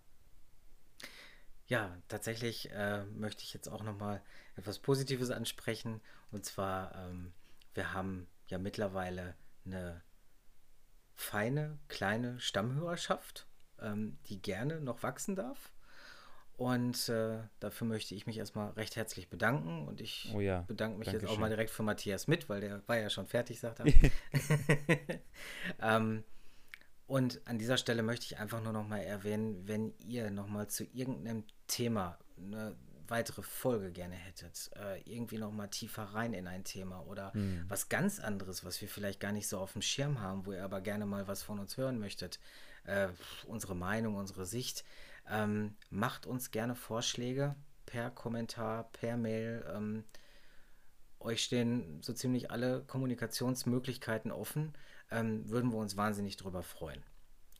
[1.67, 4.21] Ja, tatsächlich äh, möchte ich jetzt auch nochmal
[4.55, 6.01] etwas Positives ansprechen.
[6.31, 7.33] Und zwar, ähm,
[7.73, 9.35] wir haben ja mittlerweile
[9.65, 10.01] eine
[11.13, 13.47] feine, kleine Stammhörerschaft,
[13.79, 15.71] ähm, die gerne noch wachsen darf.
[16.57, 19.87] Und äh, dafür möchte ich mich erstmal recht herzlich bedanken.
[19.87, 22.87] Und ich oh ja, bedanke mich jetzt auch mal direkt für Matthias mit, weil der
[22.87, 23.85] war ja schon fertig, sagt er.
[25.81, 26.23] ähm,
[27.07, 30.67] und an dieser Stelle möchte ich einfach nur noch mal erwähnen, wenn ihr noch mal
[30.67, 32.75] zu irgendeinem Thema eine
[33.07, 37.65] weitere Folge gerne hättet, äh, irgendwie noch mal tiefer rein in ein Thema oder hm.
[37.67, 40.63] was ganz anderes, was wir vielleicht gar nicht so auf dem Schirm haben, wo ihr
[40.63, 42.39] aber gerne mal was von uns hören möchtet,
[42.85, 43.07] äh,
[43.45, 44.83] unsere Meinung, unsere Sicht,
[45.29, 49.65] ähm, macht uns gerne Vorschläge per Kommentar, per Mail.
[49.73, 50.03] Ähm,
[51.19, 54.73] euch stehen so ziemlich alle Kommunikationsmöglichkeiten offen
[55.11, 57.01] ähm, würden wir uns wahnsinnig darüber freuen.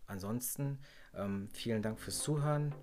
[0.08, 0.80] Ansonsten
[1.14, 2.74] ähm, vielen Dank fürs Zuhören.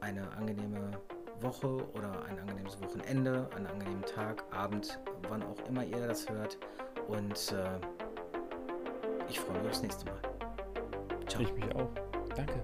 [0.00, 1.00] Eine angenehme
[1.44, 6.58] Woche oder ein angenehmes Wochenende, einen angenehmen Tag, Abend, wann auch immer ihr das hört.
[7.08, 7.78] Und äh,
[9.28, 10.20] ich freue mich aufs nächste Mal.
[11.28, 11.42] Ciao.
[11.42, 11.90] Ich mich auch.
[12.34, 12.60] Danke.